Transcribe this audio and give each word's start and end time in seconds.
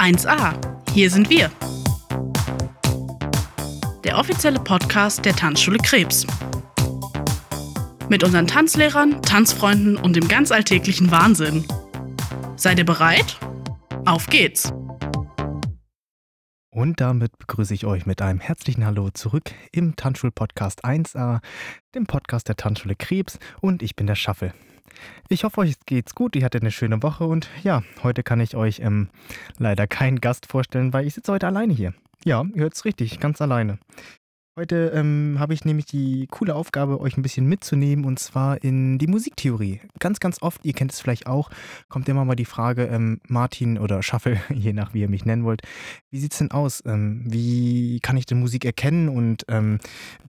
1a. 0.00 0.54
Hier 0.94 1.10
sind 1.10 1.28
wir. 1.28 1.50
Der 4.02 4.16
offizielle 4.16 4.58
Podcast 4.58 5.26
der 5.26 5.36
Tanzschule 5.36 5.76
Krebs. 5.76 6.26
Mit 8.08 8.24
unseren 8.24 8.46
Tanzlehrern, 8.46 9.20
Tanzfreunden 9.20 9.98
und 9.98 10.16
dem 10.16 10.26
ganz 10.26 10.52
alltäglichen 10.52 11.10
Wahnsinn. 11.10 11.66
Seid 12.56 12.78
ihr 12.78 12.86
bereit? 12.86 13.38
Auf 14.06 14.26
geht's! 14.28 14.72
Und 16.70 17.02
damit 17.02 17.36
begrüße 17.36 17.74
ich 17.74 17.84
euch 17.84 18.06
mit 18.06 18.22
einem 18.22 18.40
herzlichen 18.40 18.86
Hallo 18.86 19.10
zurück 19.10 19.50
im 19.70 19.96
Tanzschul-Podcast 19.96 20.82
1a, 20.82 21.40
dem 21.94 22.06
Podcast 22.06 22.48
der 22.48 22.56
Tanzschule 22.56 22.96
Krebs 22.96 23.38
und 23.60 23.82
ich 23.82 23.96
bin 23.96 24.06
der 24.06 24.14
Schaffel. 24.14 24.54
Ich 25.28 25.44
hoffe, 25.44 25.60
euch 25.60 25.74
geht's 25.86 26.14
gut, 26.14 26.36
ihr 26.36 26.44
hattet 26.44 26.62
eine 26.62 26.70
schöne 26.70 27.02
Woche 27.02 27.24
und 27.24 27.48
ja, 27.62 27.82
heute 28.02 28.22
kann 28.22 28.40
ich 28.40 28.56
euch 28.56 28.80
ähm, 28.80 29.08
leider 29.58 29.86
keinen 29.86 30.20
Gast 30.20 30.46
vorstellen, 30.46 30.92
weil 30.92 31.06
ich 31.06 31.14
sitze 31.14 31.32
heute 31.32 31.46
alleine 31.46 31.72
hier. 31.72 31.94
Ja, 32.24 32.44
ihr 32.54 32.62
hört's 32.62 32.84
richtig, 32.84 33.20
ganz 33.20 33.40
alleine. 33.40 33.78
Heute 34.60 34.92
ähm, 34.94 35.36
habe 35.38 35.54
ich 35.54 35.64
nämlich 35.64 35.86
die 35.86 36.26
coole 36.28 36.54
Aufgabe, 36.54 37.00
euch 37.00 37.16
ein 37.16 37.22
bisschen 37.22 37.46
mitzunehmen 37.46 38.04
und 38.04 38.18
zwar 38.18 38.62
in 38.62 38.98
die 38.98 39.06
Musiktheorie. 39.06 39.80
Ganz, 40.00 40.20
ganz 40.20 40.42
oft, 40.42 40.66
ihr 40.66 40.72
kennt 40.72 40.92
es 40.92 41.00
vielleicht 41.00 41.26
auch, 41.26 41.50
kommt 41.88 42.08
immer 42.08 42.24
mal 42.26 42.34
die 42.34 42.44
Frage, 42.44 42.84
ähm, 42.84 43.20
Martin 43.28 43.78
oder 43.78 44.02
Schaffel, 44.02 44.40
je 44.52 44.72
nach 44.72 44.92
wie 44.92 45.00
ihr 45.00 45.08
mich 45.08 45.24
nennen 45.24 45.44
wollt, 45.44 45.62
wie 46.10 46.18
sieht 46.18 46.32
es 46.32 46.38
denn 46.38 46.50
aus? 46.50 46.82
Ähm, 46.84 47.22
wie 47.24 48.00
kann 48.00 48.18
ich 48.18 48.26
denn 48.26 48.40
Musik 48.40 48.64
erkennen 48.64 49.08
und 49.08 49.46
ähm, 49.48 49.78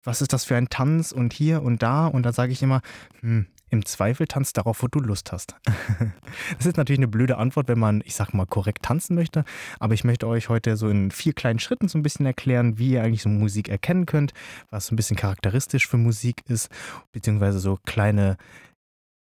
was 0.04 0.22
ist 0.22 0.32
das 0.34 0.46
für 0.46 0.56
ein 0.56 0.70
Tanz 0.70 1.12
und 1.12 1.34
hier 1.34 1.62
und 1.64 1.82
da? 1.82 2.08
Und 2.08 2.24
da 2.24 2.32
sage 2.32 2.54
ich 2.54 2.62
immer, 2.62 2.82
hm, 3.22 3.48
im 3.72 3.86
Zweifel 3.86 4.28
tanzt 4.28 4.58
darauf, 4.58 4.84
wo 4.84 4.88
du 4.88 5.00
Lust 5.00 5.32
hast. 5.32 5.56
das 6.58 6.66
ist 6.66 6.78
natürlich 6.78 7.00
eine 7.00 7.08
blöde 7.08 7.38
Antwort, 7.38 7.68
wenn 7.68 7.80
man, 7.80 8.04
ich 8.06 8.16
sag 8.16 8.34
mal, 8.34 8.46
korrekt 8.46 8.84
tanzen 8.84 9.16
möchte. 9.16 9.46
Aber 9.80 9.94
ich 9.94 10.04
möchte 10.04 10.28
euch 10.28 10.50
heute 10.50 10.76
so 10.78 10.90
in 10.90 11.10
vier 11.10 11.34
kleinen 11.34 11.60
Schritten 11.60 11.88
so 11.88 11.98
ein 11.98 12.04
bisschen 12.04 12.26
erklären, 12.26 12.78
wie 12.78 12.92
ihr 12.92 13.04
eigentlich 13.04 13.24
so 13.24 13.30
Musik 13.30 13.70
erkennen 13.70 14.06
könnt, 14.06 14.34
was 14.70 14.88
so 14.88 14.94
ein 14.94 14.98
bisschen 14.98 15.18
charakteristisch 15.18 15.88
für 15.88 15.98
Musik 15.98 16.44
ist, 16.48 16.70
beziehungsweise 17.12 17.60
so 17.60 17.80
kleine 17.86 18.38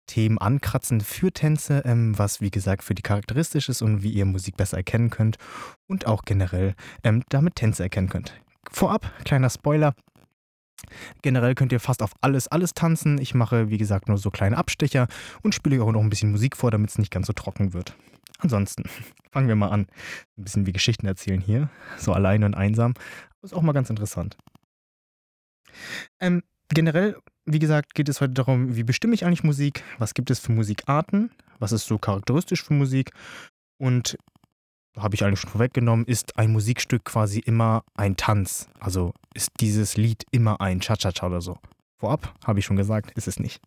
Themen 0.06 0.38
ankratzen 0.38 1.00
für 1.00 1.30
Tänze, 1.30 1.82
ähm, 1.84 2.18
was 2.18 2.40
wie 2.40 2.50
gesagt 2.50 2.82
für 2.82 2.94
die 2.94 3.02
charakteristisch 3.02 3.68
ist 3.68 3.80
und 3.80 4.02
wie 4.02 4.10
ihr 4.10 4.24
Musik 4.24 4.56
besser 4.56 4.76
erkennen 4.76 5.10
könnt 5.10 5.36
und 5.86 6.06
auch 6.06 6.22
generell 6.24 6.74
ähm, 7.04 7.22
damit 7.28 7.54
Tänze 7.54 7.84
erkennen 7.84 8.08
könnt. 8.08 8.34
Vorab, 8.72 9.08
kleiner 9.24 9.50
Spoiler, 9.50 9.94
Generell 11.22 11.54
könnt 11.54 11.72
ihr 11.72 11.80
fast 11.80 12.02
auf 12.02 12.12
alles, 12.20 12.48
alles 12.48 12.74
tanzen. 12.74 13.20
Ich 13.20 13.34
mache, 13.34 13.70
wie 13.70 13.78
gesagt, 13.78 14.08
nur 14.08 14.18
so 14.18 14.30
kleine 14.30 14.56
Abstecher 14.56 15.08
und 15.42 15.54
spiele 15.54 15.82
auch 15.82 15.92
noch 15.92 16.00
ein 16.00 16.10
bisschen 16.10 16.30
Musik 16.30 16.56
vor, 16.56 16.70
damit 16.70 16.90
es 16.90 16.98
nicht 16.98 17.10
ganz 17.10 17.26
so 17.26 17.32
trocken 17.32 17.72
wird. 17.72 17.94
Ansonsten 18.38 18.84
fangen 19.30 19.48
wir 19.48 19.56
mal 19.56 19.68
an. 19.68 19.86
Ein 20.36 20.44
bisschen 20.44 20.66
wie 20.66 20.72
Geschichten 20.72 21.06
erzählen 21.06 21.40
hier. 21.40 21.70
So 21.98 22.12
allein 22.12 22.44
und 22.44 22.54
einsam. 22.54 22.94
Ist 23.42 23.54
auch 23.54 23.62
mal 23.62 23.72
ganz 23.72 23.90
interessant. 23.90 24.36
Ähm, 26.20 26.42
generell, 26.68 27.16
wie 27.44 27.58
gesagt, 27.58 27.94
geht 27.94 28.08
es 28.08 28.20
heute 28.20 28.34
darum, 28.34 28.76
wie 28.76 28.82
bestimme 28.82 29.14
ich 29.14 29.24
eigentlich 29.24 29.44
Musik? 29.44 29.82
Was 29.98 30.14
gibt 30.14 30.30
es 30.30 30.40
für 30.40 30.52
Musikarten? 30.52 31.30
Was 31.58 31.72
ist 31.72 31.86
so 31.86 31.98
charakteristisch 31.98 32.64
für 32.64 32.74
Musik? 32.74 33.12
Und 33.78 34.18
habe 35.02 35.14
ich 35.14 35.24
eigentlich 35.24 35.40
schon 35.40 35.50
vorweggenommen, 35.50 36.06
ist 36.06 36.38
ein 36.38 36.52
Musikstück 36.52 37.04
quasi 37.04 37.40
immer 37.40 37.82
ein 37.94 38.16
Tanz. 38.16 38.68
Also 38.78 39.12
ist 39.34 39.50
dieses 39.60 39.96
Lied 39.96 40.24
immer 40.30 40.60
ein 40.60 40.80
Cha-Cha-Cha 40.80 41.26
oder 41.26 41.40
so. 41.40 41.58
Vorab, 41.98 42.34
habe 42.44 42.58
ich 42.58 42.64
schon 42.64 42.76
gesagt, 42.76 43.10
ist 43.16 43.28
es 43.28 43.38
nicht. 43.38 43.60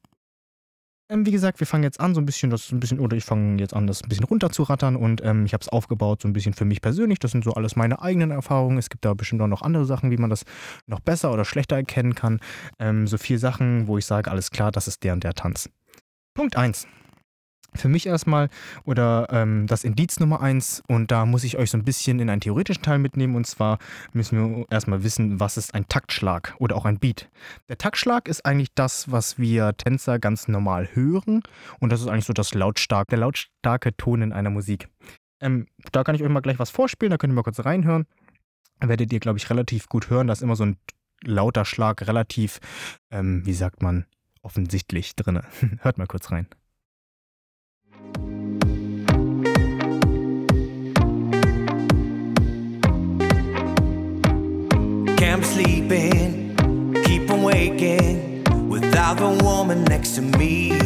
Ähm, 1.10 1.26
wie 1.26 1.32
gesagt, 1.32 1.60
wir 1.60 1.68
fangen 1.68 1.84
jetzt 1.84 2.00
an, 2.00 2.16
so 2.16 2.22
ein 2.22 2.26
bisschen, 2.26 2.50
das 2.50 2.72
ein 2.72 2.80
bisschen, 2.80 3.00
oder 3.00 3.18
ich 3.18 3.26
fange 3.26 3.60
jetzt 3.60 3.76
an, 3.76 3.88
das 3.88 4.02
ein 4.04 4.10
bisschen 4.10 4.26
runterzurattern 4.26 4.96
und 4.96 5.24
ähm, 5.24 5.46
ich 5.46 5.54
habe 5.54 5.62
es 5.62 5.70
aufgebaut, 5.70 6.22
so 6.22 6.28
ein 6.28 6.34
bisschen 6.34 6.54
für 6.54 6.66
mich 6.66 6.82
persönlich. 6.82 7.20
Das 7.20 7.32
sind 7.32 7.44
so 7.44 7.54
alles 7.54 7.76
meine 7.76 8.02
eigenen 8.02 8.32
Erfahrungen. 8.32 8.78
Es 8.78 8.90
gibt 8.90 9.06
da 9.06 9.14
bestimmt 9.14 9.42
auch 9.42 9.48
noch 9.48 9.62
andere 9.62 9.86
Sachen, 9.86 10.12
wie 10.12 10.18
man 10.18 10.30
das 10.30 10.44
noch 10.88 11.02
besser 11.02 11.32
oder 11.34 11.46
schlechter 11.46 11.76
erkennen 11.76 12.16
kann. 12.16 12.40
Ähm, 12.80 13.06
so 13.06 13.18
vier 13.18 13.38
Sachen, 13.38 13.88
wo 13.88 13.98
ich 13.98 14.06
sage, 14.06 14.32
alles 14.32 14.50
klar, 14.50 14.72
das 14.72 14.88
ist 14.88 15.04
der 15.04 15.14
und 15.14 15.24
der 15.24 15.34
Tanz. 15.34 15.70
Punkt 16.34 16.56
1 16.56 16.88
für 17.76 17.90
mich 17.90 18.08
erstmal 18.08 18.50
oder 18.86 19.28
ähm, 19.32 19.68
das 19.68 19.84
Indiz 19.84 20.20
Nummer 20.20 20.42
eins 20.42 20.84
und 20.88 21.12
da 21.12 21.26
muss 21.26 21.44
ich 21.44 21.58
euch 21.58 21.72
so 21.72 21.78
ein 21.78 21.84
bisschen 21.84 22.20
in 22.20 22.30
einen 22.30 22.42
theoretischen 22.42 22.84
Teil 22.84 23.00
mitnehmen 23.00 23.36
und 23.36 23.46
zwar 23.46 23.80
müssen 24.14 24.58
wir 24.58 24.66
erstmal 24.70 25.04
wissen, 25.04 25.40
was 25.40 25.58
ist 25.58 25.74
ein 25.74 25.88
Taktschlag 25.88 26.56
oder 26.60 26.76
auch 26.76 26.86
ein 26.86 27.00
Beat. 27.00 27.30
Der 27.70 27.78
Taktschlag 27.78 28.28
ist 28.28 28.46
eigentlich 28.46 28.74
das, 28.76 29.12
was 29.12 29.38
wir 29.38 29.76
Tänzer 29.78 30.20
ganz 30.20 30.48
normal 30.48 30.90
hören 30.94 31.42
und 31.80 31.92
das 31.92 32.02
ist 32.02 32.08
eigentlich 32.08 32.26
so 32.26 32.34
das 32.34 32.54
lautstarke, 32.54 33.10
der 33.12 33.20
lautstarke 33.20 33.96
Ton 33.98 34.22
in 34.22 34.34
einer 34.34 34.50
Musik. 34.50 34.90
Ähm, 35.42 35.68
da 35.92 36.04
kann 36.04 36.16
ich 36.16 36.24
euch 36.24 36.30
mal 36.30 36.42
gleich 36.42 36.60
was 36.60 36.70
vorspielen, 36.70 37.12
da 37.12 37.18
könnt 37.18 37.34
ihr 37.34 37.36
mal 37.36 37.44
kurz 37.44 37.64
reinhören. 37.64 38.06
Da 38.80 38.90
werdet 38.90 39.14
ihr, 39.14 39.20
glaube 39.20 39.38
ich, 39.38 39.50
relativ 39.50 39.88
gut 39.88 40.10
hören. 40.10 40.28
Da 40.28 40.34
ist 40.34 40.42
immer 40.42 40.56
so 40.56 40.66
ein 40.66 40.78
lauter 41.24 41.66
Schlag 41.66 42.06
relativ, 42.08 42.60
ähm, 43.12 43.46
wie 43.46 43.54
sagt 43.54 43.82
man, 43.82 44.06
offensichtlich 44.42 45.16
drin. 45.16 45.42
Hört 45.82 45.98
mal 45.98 46.08
kurz 46.08 46.32
rein. 46.32 46.48
Can't 55.24 55.46
sleep 55.46 55.90
in, 55.90 56.54
keep 57.06 57.32
on 57.32 57.46
waking 57.46 58.44
without 58.70 59.18
the 59.18 59.42
woman 59.42 59.86
next 59.86 60.18
to 60.18 60.22
me. 60.22 60.78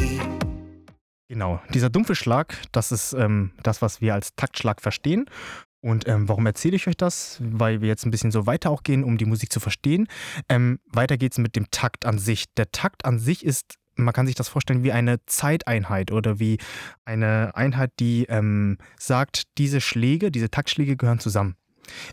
Genau, 1.27 1.59
dieser 1.73 1.89
dumpfe 1.89 2.13
Schlag, 2.13 2.55
das 2.71 2.91
ist 2.91 3.13
ähm, 3.13 3.53
das, 3.63 3.81
was 3.81 3.99
wir 3.99 4.13
als 4.13 4.35
Taktschlag 4.35 4.79
verstehen. 4.79 5.25
Und 5.81 6.07
ähm, 6.07 6.29
warum 6.29 6.45
erzähle 6.45 6.75
ich 6.75 6.87
euch 6.87 6.95
das? 6.95 7.39
Weil 7.41 7.81
wir 7.81 7.87
jetzt 7.87 8.05
ein 8.05 8.11
bisschen 8.11 8.29
so 8.29 8.45
weiter 8.45 8.69
auch 8.69 8.83
gehen, 8.83 9.03
um 9.03 9.17
die 9.17 9.25
Musik 9.25 9.51
zu 9.51 9.59
verstehen. 9.59 10.07
Ähm, 10.49 10.77
weiter 10.85 11.17
geht 11.17 11.31
es 11.31 11.39
mit 11.39 11.55
dem 11.55 11.71
Takt 11.71 12.05
an 12.05 12.19
sich. 12.19 12.45
Der 12.57 12.71
Takt 12.71 13.05
an 13.05 13.17
sich 13.17 13.43
ist 13.43 13.73
man 13.95 14.13
kann 14.13 14.27
sich 14.27 14.35
das 14.35 14.49
vorstellen 14.49 14.83
wie 14.83 14.91
eine 14.91 15.25
Zeiteinheit 15.25 16.11
oder 16.11 16.37
wie 16.37 16.59
eine 17.05 17.55
Einheit, 17.55 17.93
die 17.99 18.27
ähm, 18.29 18.77
sagt, 18.99 19.45
diese 19.57 19.81
Schläge, 19.81 20.29
diese 20.29 20.51
Taktschläge 20.51 20.95
gehören 20.95 21.17
zusammen. 21.17 21.55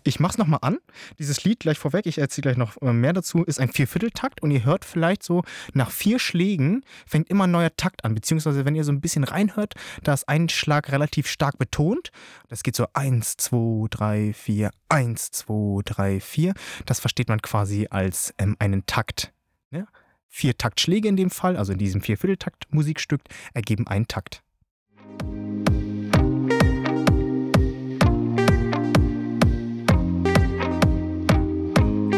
Ich 0.03 0.21
mach's 0.21 0.39
nochmal 0.39 0.61
an. 0.63 0.79
Dieses 1.19 1.45
Lied 1.45 1.61
gleich 1.61 1.79
vorweg, 1.79 2.07
ich 2.07 2.19
erzähle 2.19 2.43
gleich 2.43 2.57
noch 2.57 2.81
äh, 2.83 2.93
mehr 2.93 3.13
dazu, 3.13 3.45
ist 3.45 3.61
ein 3.61 3.71
Viervierteltakt 3.71 4.43
und 4.43 4.51
ihr 4.51 4.65
hört 4.65 4.85
vielleicht 4.85 5.23
so, 5.23 5.43
nach 5.73 5.91
vier 5.91 6.19
Schlägen 6.19 6.85
fängt 7.07 7.29
immer 7.31 7.45
ein 7.45 7.51
neuer 7.51 7.75
Takt 7.77 8.05
an. 8.05 8.15
Beziehungsweise, 8.15 8.65
wenn 8.65 8.75
ihr 8.75 8.85
so 8.85 8.93
ein 8.93 9.01
bisschen 9.01 9.25
reinhört, 9.25 9.75
da 10.03 10.15
ist 10.15 10.29
ein 10.29 10.49
Schlag 10.49 10.93
relativ 10.93 11.27
stark 11.27 11.59
betont. 11.59 12.11
Das 12.49 12.63
geht 12.63 12.77
so 12.77 12.87
1, 12.93 13.37
2, 13.37 13.89
3, 13.91 14.33
4, 14.33 14.71
1, 14.89 15.31
2, 15.31 15.83
3, 15.85 16.21
4. 16.21 16.55
Das 16.87 17.01
versteht 17.01 17.29
man 17.29 17.43
quasi 17.43 17.89
als 17.91 18.35
ähm, 18.39 18.57
einen 18.59 18.87
Takt. 18.87 19.33
Ne? 19.71 19.87
Vier 20.29 20.57
Taktschläge 20.59 21.09
in 21.09 21.17
dem 21.17 21.31
Fall, 21.31 21.57
also 21.57 21.73
in 21.73 21.79
diesem 21.79 22.01
Viervierteltakt-Musikstück, 22.01 23.21
ergeben 23.53 23.87
einen 23.87 24.09
Takt. 24.09 24.43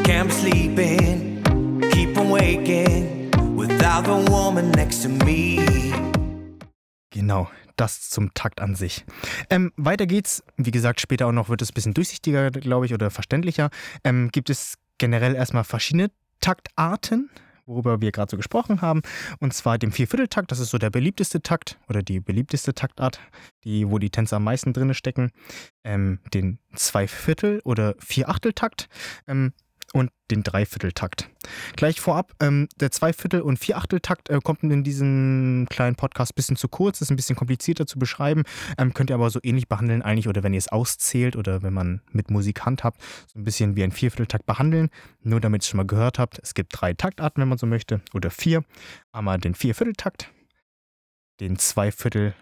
Can't 0.06 0.30
sleep 0.30 0.78
in, 0.78 1.42
keep 1.90 2.16
on 2.16 2.30
waking 2.30 3.28
without 3.56 4.04
the 4.04 4.30
woman 4.30 4.70
next 4.70 5.02
to 5.02 5.08
me. 5.08 5.58
Genau, 7.10 7.50
das 7.74 8.08
zum 8.08 8.32
Takt 8.32 8.60
an 8.60 8.76
sich. 8.76 9.04
Ähm, 9.50 9.72
weiter 9.76 10.06
geht's. 10.06 10.44
Wie 10.56 10.70
gesagt, 10.70 11.00
später 11.00 11.26
auch 11.26 11.32
noch 11.32 11.48
wird 11.48 11.60
es 11.60 11.70
ein 11.70 11.74
bisschen 11.74 11.92
durchsichtiger, 11.92 12.52
glaube 12.52 12.86
ich, 12.86 12.94
oder 12.94 13.10
verständlicher. 13.10 13.70
Ähm, 14.04 14.30
gibt 14.30 14.48
es 14.48 14.78
generell 14.98 15.34
erstmal 15.34 15.64
verschiedene 15.64 16.12
Taktarten 16.38 17.28
worüber 17.66 18.00
wir 18.00 18.12
gerade 18.12 18.30
so 18.30 18.36
gesprochen 18.36 18.80
haben, 18.80 19.02
und 19.40 19.52
zwar 19.52 19.76
dem 19.76 19.90
Viervierteltakt. 19.90 20.52
Das 20.52 20.60
ist 20.60 20.70
so 20.70 20.78
der 20.78 20.90
beliebteste 20.90 21.42
Takt 21.42 21.80
oder 21.88 22.00
die 22.00 22.20
beliebteste 22.20 22.74
Taktart, 22.74 23.18
die, 23.64 23.90
wo 23.90 23.98
die 23.98 24.10
Tänzer 24.10 24.36
am 24.36 24.44
meisten 24.44 24.72
drin 24.72 24.94
stecken. 24.94 25.32
Ähm, 25.82 26.20
den 26.32 26.60
Zweiviertel- 26.76 27.60
oder 27.64 27.96
Vierachteltakt. 27.98 28.88
Ähm, 29.26 29.52
und 29.92 30.10
den 30.30 30.42
Dreivierteltakt. 30.42 31.30
Gleich 31.76 32.00
vorab, 32.00 32.32
ähm, 32.40 32.68
der 32.76 32.90
Zweiviertel- 32.90 33.42
und 33.42 33.58
Vierachteltakt 33.58 34.28
äh, 34.30 34.40
kommt 34.42 34.62
in 34.62 34.82
diesem 34.82 35.66
kleinen 35.70 35.94
Podcast 35.94 36.32
ein 36.32 36.36
bisschen 36.36 36.56
zu 36.56 36.68
kurz, 36.68 37.00
ist 37.00 37.10
ein 37.10 37.16
bisschen 37.16 37.36
komplizierter 37.36 37.86
zu 37.86 37.98
beschreiben, 37.98 38.42
ähm, 38.78 38.94
könnt 38.94 39.10
ihr 39.10 39.14
aber 39.14 39.30
so 39.30 39.38
ähnlich 39.42 39.68
behandeln 39.68 40.02
eigentlich 40.02 40.28
oder 40.28 40.42
wenn 40.42 40.54
ihr 40.54 40.58
es 40.58 40.68
auszählt 40.68 41.36
oder 41.36 41.62
wenn 41.62 41.72
man 41.72 42.02
mit 42.10 42.30
Musik 42.30 42.64
handhabt, 42.64 43.00
so 43.32 43.38
ein 43.38 43.44
bisschen 43.44 43.76
wie 43.76 43.84
ein 43.84 43.92
Viervierteltakt 43.92 44.46
behandeln. 44.46 44.90
Nur 45.22 45.40
damit 45.40 45.60
ihr 45.60 45.64
es 45.64 45.68
schon 45.68 45.78
mal 45.78 45.86
gehört 45.86 46.18
habt, 46.18 46.40
es 46.42 46.54
gibt 46.54 46.72
drei 46.74 46.94
Taktarten, 46.94 47.40
wenn 47.40 47.48
man 47.48 47.58
so 47.58 47.66
möchte, 47.66 48.00
oder 48.12 48.30
vier. 48.30 48.64
Einmal 49.12 49.38
den 49.38 49.54
Viervierteltakt, 49.54 50.30
den 51.40 51.56
Zweiviertel- 51.58 52.34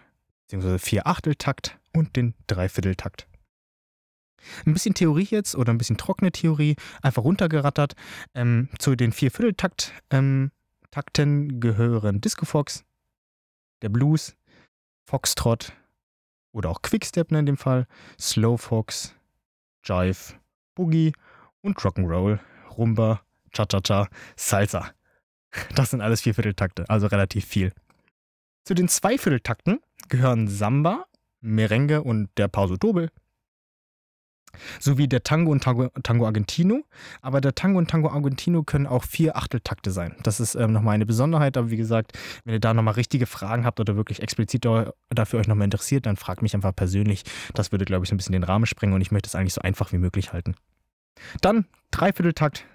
bzw. 0.47 0.77
Vierachteltakt 0.79 1.77
und 1.93 2.15
den 2.15 2.33
Dreivierteltakt. 2.47 3.27
Ein 4.65 4.73
bisschen 4.73 4.93
Theorie 4.93 5.27
jetzt 5.29 5.55
oder 5.55 5.73
ein 5.73 5.77
bisschen 5.77 5.97
trockene 5.97 6.31
Theorie, 6.31 6.75
einfach 7.01 7.23
runtergerattert. 7.23 7.95
Ähm, 8.33 8.69
zu 8.79 8.95
den 8.95 9.11
Viervierteltakt-Takten 9.11 10.51
ähm, 11.19 11.59
gehören 11.59 12.21
Disco 12.21 12.45
Fox, 12.45 12.83
der 13.81 13.89
Blues, 13.89 14.35
Foxtrot 15.05 15.73
oder 16.51 16.69
auch 16.69 16.81
Quickstep 16.81 17.31
in 17.31 17.45
dem 17.45 17.57
Fall, 17.57 17.87
Slowfox, 18.19 19.15
Jive, 19.83 20.33
Boogie 20.73 21.13
und 21.61 21.77
Rock'n'Roll, 21.77 22.39
Rumba, 22.77 23.21
Cha-Cha-Cha, 23.51 24.07
Salsa. 24.35 24.91
Das 25.75 25.91
sind 25.91 26.01
alles 26.01 26.21
Viervierteltakte, 26.21 26.85
also 26.89 27.07
relativ 27.07 27.45
viel. 27.45 27.71
Zu 28.63 28.73
den 28.73 28.87
Zweivierteltakten 28.87 29.79
gehören 30.09 30.47
Samba, 30.47 31.05
Merengue 31.39 32.01
und 32.01 32.29
der 32.37 32.47
Pauso 32.47 32.77
Doble 32.77 33.11
sowie 34.79 35.07
der 35.07 35.23
Tango 35.23 35.51
und 35.51 35.63
Tango, 35.63 35.89
Tango, 36.03 36.25
Argentino. 36.25 36.83
Aber 37.21 37.41
der 37.41 37.55
Tango 37.55 37.77
und 37.77 37.89
Tango 37.89 38.09
Argentino 38.09 38.63
können 38.63 38.87
auch 38.87 39.03
vier 39.03 39.35
Achteltakte 39.35 39.91
sein. 39.91 40.15
Das 40.23 40.39
ist 40.39 40.55
ähm, 40.55 40.71
nochmal 40.71 40.95
eine 40.95 41.05
Besonderheit. 41.05 41.57
Aber 41.57 41.69
wie 41.69 41.77
gesagt, 41.77 42.13
wenn 42.43 42.53
ihr 42.53 42.59
da 42.59 42.73
nochmal 42.73 42.95
richtige 42.95 43.25
Fragen 43.25 43.65
habt 43.65 43.79
oder 43.79 43.95
wirklich 43.95 44.21
explizit 44.21 44.65
dafür 45.09 45.39
euch 45.39 45.47
nochmal 45.47 45.65
interessiert, 45.65 46.05
dann 46.05 46.15
fragt 46.15 46.41
mich 46.41 46.55
einfach 46.55 46.75
persönlich. 46.75 47.23
Das 47.53 47.71
würde, 47.71 47.85
glaube 47.85 48.05
ich, 48.05 48.09
so 48.09 48.15
ein 48.15 48.17
bisschen 48.17 48.33
den 48.33 48.43
Rahmen 48.43 48.65
sprengen 48.65 48.95
und 48.95 49.01
ich 49.01 49.11
möchte 49.11 49.27
es 49.27 49.35
eigentlich 49.35 49.53
so 49.53 49.61
einfach 49.61 49.91
wie 49.91 49.97
möglich 49.97 50.33
halten. 50.33 50.55
Dann 51.41 51.65
Dreivierteltakt. 51.91 52.65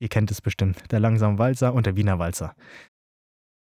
Ihr 0.00 0.08
kennt 0.08 0.30
es 0.30 0.40
bestimmt. 0.40 0.82
Der 0.90 0.98
langsame 0.98 1.38
Walzer 1.38 1.74
und 1.74 1.86
der 1.86 1.96
Wiener 1.96 2.18
Walzer. 2.18 2.56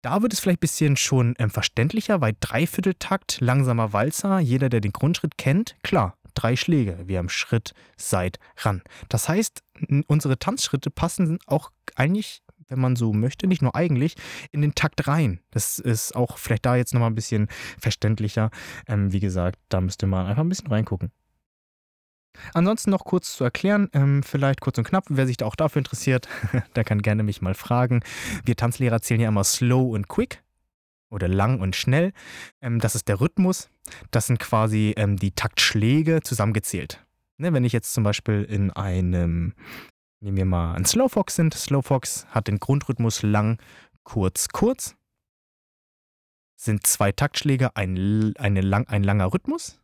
Da 0.02 0.22
wird 0.22 0.32
es 0.32 0.40
vielleicht 0.40 0.58
ein 0.58 0.60
bisschen 0.60 0.96
schon 0.96 1.34
ähm, 1.38 1.50
verständlicher, 1.50 2.22
weil 2.22 2.34
Dreivierteltakt, 2.40 3.40
langsamer 3.42 3.92
Walzer, 3.92 4.38
jeder, 4.38 4.70
der 4.70 4.80
den 4.80 4.92
Grundschritt 4.92 5.36
kennt, 5.36 5.76
klar, 5.82 6.16
drei 6.34 6.56
Schläge. 6.56 6.98
Wir 7.06 7.18
haben 7.18 7.28
Schritt, 7.28 7.74
Seit, 7.96 8.38
Ran. 8.58 8.82
Das 9.08 9.28
heißt, 9.28 9.62
unsere 10.06 10.38
Tanzschritte 10.38 10.90
passen 10.90 11.38
auch 11.46 11.70
eigentlich, 11.94 12.42
wenn 12.68 12.80
man 12.80 12.96
so 12.96 13.12
möchte, 13.12 13.46
nicht 13.46 13.62
nur 13.62 13.74
eigentlich, 13.74 14.16
in 14.52 14.62
den 14.62 14.74
Takt 14.74 15.06
rein. 15.06 15.40
Das 15.50 15.78
ist 15.78 16.14
auch 16.14 16.38
vielleicht 16.38 16.66
da 16.66 16.76
jetzt 16.76 16.94
nochmal 16.94 17.10
ein 17.10 17.16
bisschen 17.16 17.48
verständlicher. 17.78 18.50
Ähm, 18.86 19.12
wie 19.12 19.20
gesagt, 19.20 19.58
da 19.68 19.80
müsste 19.80 20.06
man 20.06 20.26
einfach 20.26 20.42
ein 20.42 20.48
bisschen 20.48 20.68
reingucken. 20.68 21.10
Ansonsten 22.54 22.90
noch 22.90 23.04
kurz 23.04 23.34
zu 23.36 23.44
erklären, 23.44 23.88
ähm, 23.92 24.22
vielleicht 24.22 24.60
kurz 24.60 24.78
und 24.78 24.84
knapp, 24.84 25.04
wer 25.08 25.26
sich 25.26 25.36
da 25.36 25.46
auch 25.46 25.56
dafür 25.56 25.80
interessiert, 25.80 26.28
der 26.76 26.84
kann 26.84 27.02
gerne 27.02 27.24
mich 27.24 27.42
mal 27.42 27.54
fragen. 27.54 28.02
Wir 28.44 28.56
Tanzlehrer 28.56 29.02
zählen 29.02 29.20
ja 29.20 29.28
immer 29.28 29.44
slow 29.44 29.94
und 29.94 30.08
quick 30.08 30.42
oder 31.10 31.28
lang 31.28 31.60
und 31.60 31.76
schnell. 31.76 32.12
Ähm, 32.60 32.78
das 32.78 32.94
ist 32.94 33.08
der 33.08 33.20
Rhythmus. 33.20 33.68
Das 34.10 34.26
sind 34.26 34.38
quasi 34.38 34.94
ähm, 34.96 35.16
die 35.16 35.32
Taktschläge 35.32 36.20
zusammengezählt. 36.22 37.04
Ne, 37.38 37.52
wenn 37.52 37.64
ich 37.64 37.72
jetzt 37.72 37.92
zum 37.92 38.04
Beispiel 38.04 38.44
in 38.44 38.70
einem, 38.70 39.54
nehmen 40.20 40.36
wir 40.36 40.44
mal 40.44 40.74
ein 40.74 40.84
Slowfox 40.84 41.36
sind. 41.36 41.54
Slowfox 41.54 42.26
hat 42.26 42.48
den 42.48 42.58
Grundrhythmus 42.58 43.22
lang, 43.22 43.58
kurz, 44.04 44.48
kurz. 44.48 44.94
Sind 46.56 46.86
zwei 46.86 47.12
Taktschläge, 47.12 47.74
ein, 47.76 48.34
eine 48.36 48.60
lang, 48.60 48.86
ein 48.88 49.02
langer 49.02 49.32
Rhythmus. 49.32 49.80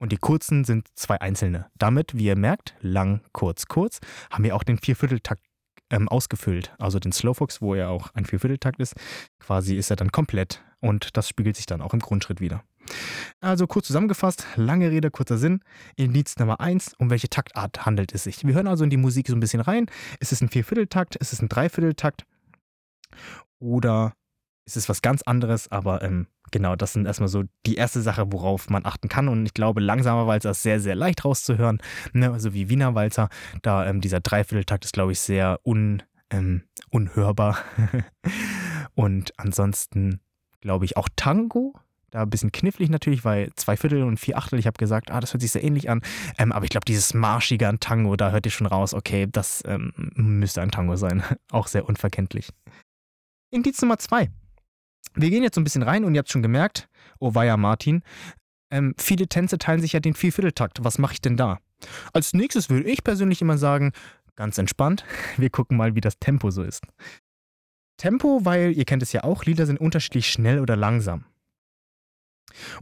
Und 0.00 0.12
die 0.12 0.16
kurzen 0.16 0.64
sind 0.64 0.88
zwei 0.94 1.20
einzelne. 1.20 1.70
Damit, 1.78 2.16
wie 2.16 2.24
ihr 2.24 2.36
merkt, 2.36 2.74
lang, 2.80 3.20
kurz, 3.32 3.66
kurz, 3.66 4.00
haben 4.30 4.42
wir 4.42 4.56
auch 4.56 4.64
den 4.64 4.78
Viervierteltakt 4.78 5.44
ähm, 5.90 6.08
ausgefüllt. 6.08 6.72
Also 6.78 6.98
den 6.98 7.12
Slowfox, 7.12 7.60
wo 7.60 7.74
er 7.74 7.90
auch 7.90 8.14
ein 8.14 8.24
Viervierteltakt 8.24 8.80
ist, 8.80 8.94
quasi 9.38 9.76
ist 9.76 9.90
er 9.90 9.96
dann 9.96 10.12
komplett 10.12 10.62
und 10.80 11.16
das 11.16 11.28
spiegelt 11.28 11.56
sich 11.56 11.66
dann 11.66 11.82
auch 11.82 11.92
im 11.94 12.00
Grundschritt 12.00 12.40
wieder. 12.40 12.62
Also 13.40 13.66
kurz 13.66 13.86
zusammengefasst, 13.86 14.46
lange 14.56 14.90
Rede, 14.90 15.10
kurzer 15.10 15.38
Sinn. 15.38 15.60
Indiz 15.96 16.38
Nummer 16.38 16.60
1, 16.60 16.94
um 16.98 17.10
welche 17.10 17.28
Taktart 17.28 17.86
handelt 17.86 18.12
es 18.14 18.24
sich? 18.24 18.44
Wir 18.44 18.54
hören 18.54 18.66
also 18.66 18.84
in 18.84 18.90
die 18.90 18.96
Musik 18.96 19.28
so 19.28 19.34
ein 19.34 19.40
bisschen 19.40 19.60
rein. 19.60 19.86
Ist 20.18 20.32
es 20.32 20.40
ein 20.40 20.48
Viervierteltakt? 20.48 21.16
Ist 21.16 21.32
es 21.32 21.42
ein 21.42 21.48
Dreivierteltakt? 21.48 22.24
Oder 23.58 24.14
ist 24.70 24.84
es 24.84 24.88
was 24.88 25.02
ganz 25.02 25.22
anderes? 25.22 25.70
Aber 25.70 26.02
ähm, 26.02 26.26
genau, 26.50 26.76
das 26.76 26.92
sind 26.92 27.06
erstmal 27.06 27.28
so 27.28 27.44
die 27.66 27.74
erste 27.74 28.00
Sache, 28.00 28.32
worauf 28.32 28.70
man 28.70 28.86
achten 28.86 29.08
kann. 29.08 29.28
Und 29.28 29.46
ich 29.46 29.54
glaube, 29.54 29.80
langsamer 29.80 30.26
Walzer 30.26 30.50
ist 30.50 30.62
sehr, 30.62 30.80
sehr 30.80 30.94
leicht 30.94 31.24
rauszuhören. 31.24 31.78
Ne? 32.12 32.30
Also 32.30 32.54
wie 32.54 32.68
Wiener 32.68 32.94
Walzer. 32.94 33.28
Da 33.62 33.86
ähm, 33.86 34.00
dieser 34.00 34.20
Dreivierteltakt 34.20 34.84
ist, 34.84 34.92
glaube 34.92 35.12
ich, 35.12 35.20
sehr 35.20 35.60
un, 35.64 36.02
ähm, 36.30 36.62
unhörbar. 36.90 37.58
und 38.94 39.32
ansonsten 39.38 40.20
glaube 40.60 40.84
ich 40.84 40.96
auch 40.96 41.08
Tango. 41.16 41.74
Da 42.10 42.22
ein 42.22 42.30
bisschen 42.30 42.50
knifflig 42.50 42.90
natürlich, 42.90 43.24
weil 43.24 43.50
zwei 43.54 43.76
Viertel 43.76 44.02
und 44.02 44.18
vier 44.18 44.36
Achtel, 44.36 44.58
ich 44.58 44.66
habe 44.66 44.78
gesagt, 44.78 45.12
ah, 45.12 45.20
das 45.20 45.32
hört 45.32 45.42
sich 45.42 45.52
sehr 45.52 45.62
ähnlich 45.62 45.88
an. 45.88 46.02
Ähm, 46.38 46.50
aber 46.50 46.64
ich 46.64 46.70
glaube, 46.70 46.84
dieses 46.84 47.14
Marschige 47.14 47.68
an 47.68 47.78
Tango, 47.78 48.16
da 48.16 48.32
hört 48.32 48.46
ihr 48.46 48.52
schon 48.52 48.66
raus, 48.66 48.94
okay, 48.94 49.28
das 49.30 49.62
ähm, 49.64 49.92
müsste 50.14 50.60
ein 50.60 50.72
Tango 50.72 50.96
sein. 50.96 51.22
auch 51.50 51.68
sehr 51.68 51.88
unverkenntlich. 51.88 52.48
Indiz 53.50 53.80
Nummer 53.80 53.98
zwei. 53.98 54.30
Wir 55.14 55.30
gehen 55.30 55.42
jetzt 55.42 55.54
so 55.54 55.60
ein 55.60 55.64
bisschen 55.64 55.82
rein 55.82 56.04
und 56.04 56.14
ihr 56.14 56.20
habt 56.20 56.30
schon 56.30 56.42
gemerkt, 56.42 56.88
oh 57.18 57.34
weia 57.34 57.56
Martin, 57.56 58.02
ähm, 58.70 58.94
viele 58.98 59.26
Tänze 59.26 59.58
teilen 59.58 59.80
sich 59.80 59.92
ja 59.92 60.00
den 60.00 60.14
Viervierteltakt. 60.14 60.84
Was 60.84 60.98
mache 60.98 61.14
ich 61.14 61.20
denn 61.20 61.36
da? 61.36 61.58
Als 62.12 62.32
nächstes 62.32 62.70
würde 62.70 62.88
ich 62.88 63.02
persönlich 63.02 63.42
immer 63.42 63.58
sagen, 63.58 63.92
ganz 64.36 64.58
entspannt, 64.58 65.04
wir 65.36 65.50
gucken 65.50 65.76
mal, 65.76 65.94
wie 65.94 66.00
das 66.00 66.18
Tempo 66.18 66.50
so 66.50 66.62
ist. 66.62 66.84
Tempo, 67.96 68.40
weil 68.44 68.72
ihr 68.72 68.84
kennt 68.84 69.02
es 69.02 69.12
ja 69.12 69.24
auch, 69.24 69.44
Lieder 69.44 69.66
sind 69.66 69.80
unterschiedlich 69.80 70.30
schnell 70.30 70.60
oder 70.60 70.76
langsam. 70.76 71.24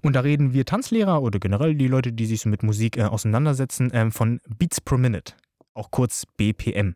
Und 0.00 0.14
da 0.14 0.20
reden 0.20 0.52
wir 0.52 0.64
Tanzlehrer 0.64 1.22
oder 1.22 1.38
generell 1.38 1.74
die 1.74 1.88
Leute, 1.88 2.12
die 2.12 2.26
sich 2.26 2.40
so 2.40 2.48
mit 2.48 2.62
Musik 2.62 2.96
äh, 2.96 3.02
auseinandersetzen, 3.02 3.90
äh, 3.90 4.10
von 4.10 4.40
Beats 4.46 4.80
per 4.80 4.96
Minute, 4.96 5.34
auch 5.74 5.90
kurz 5.90 6.24
BPM. 6.36 6.94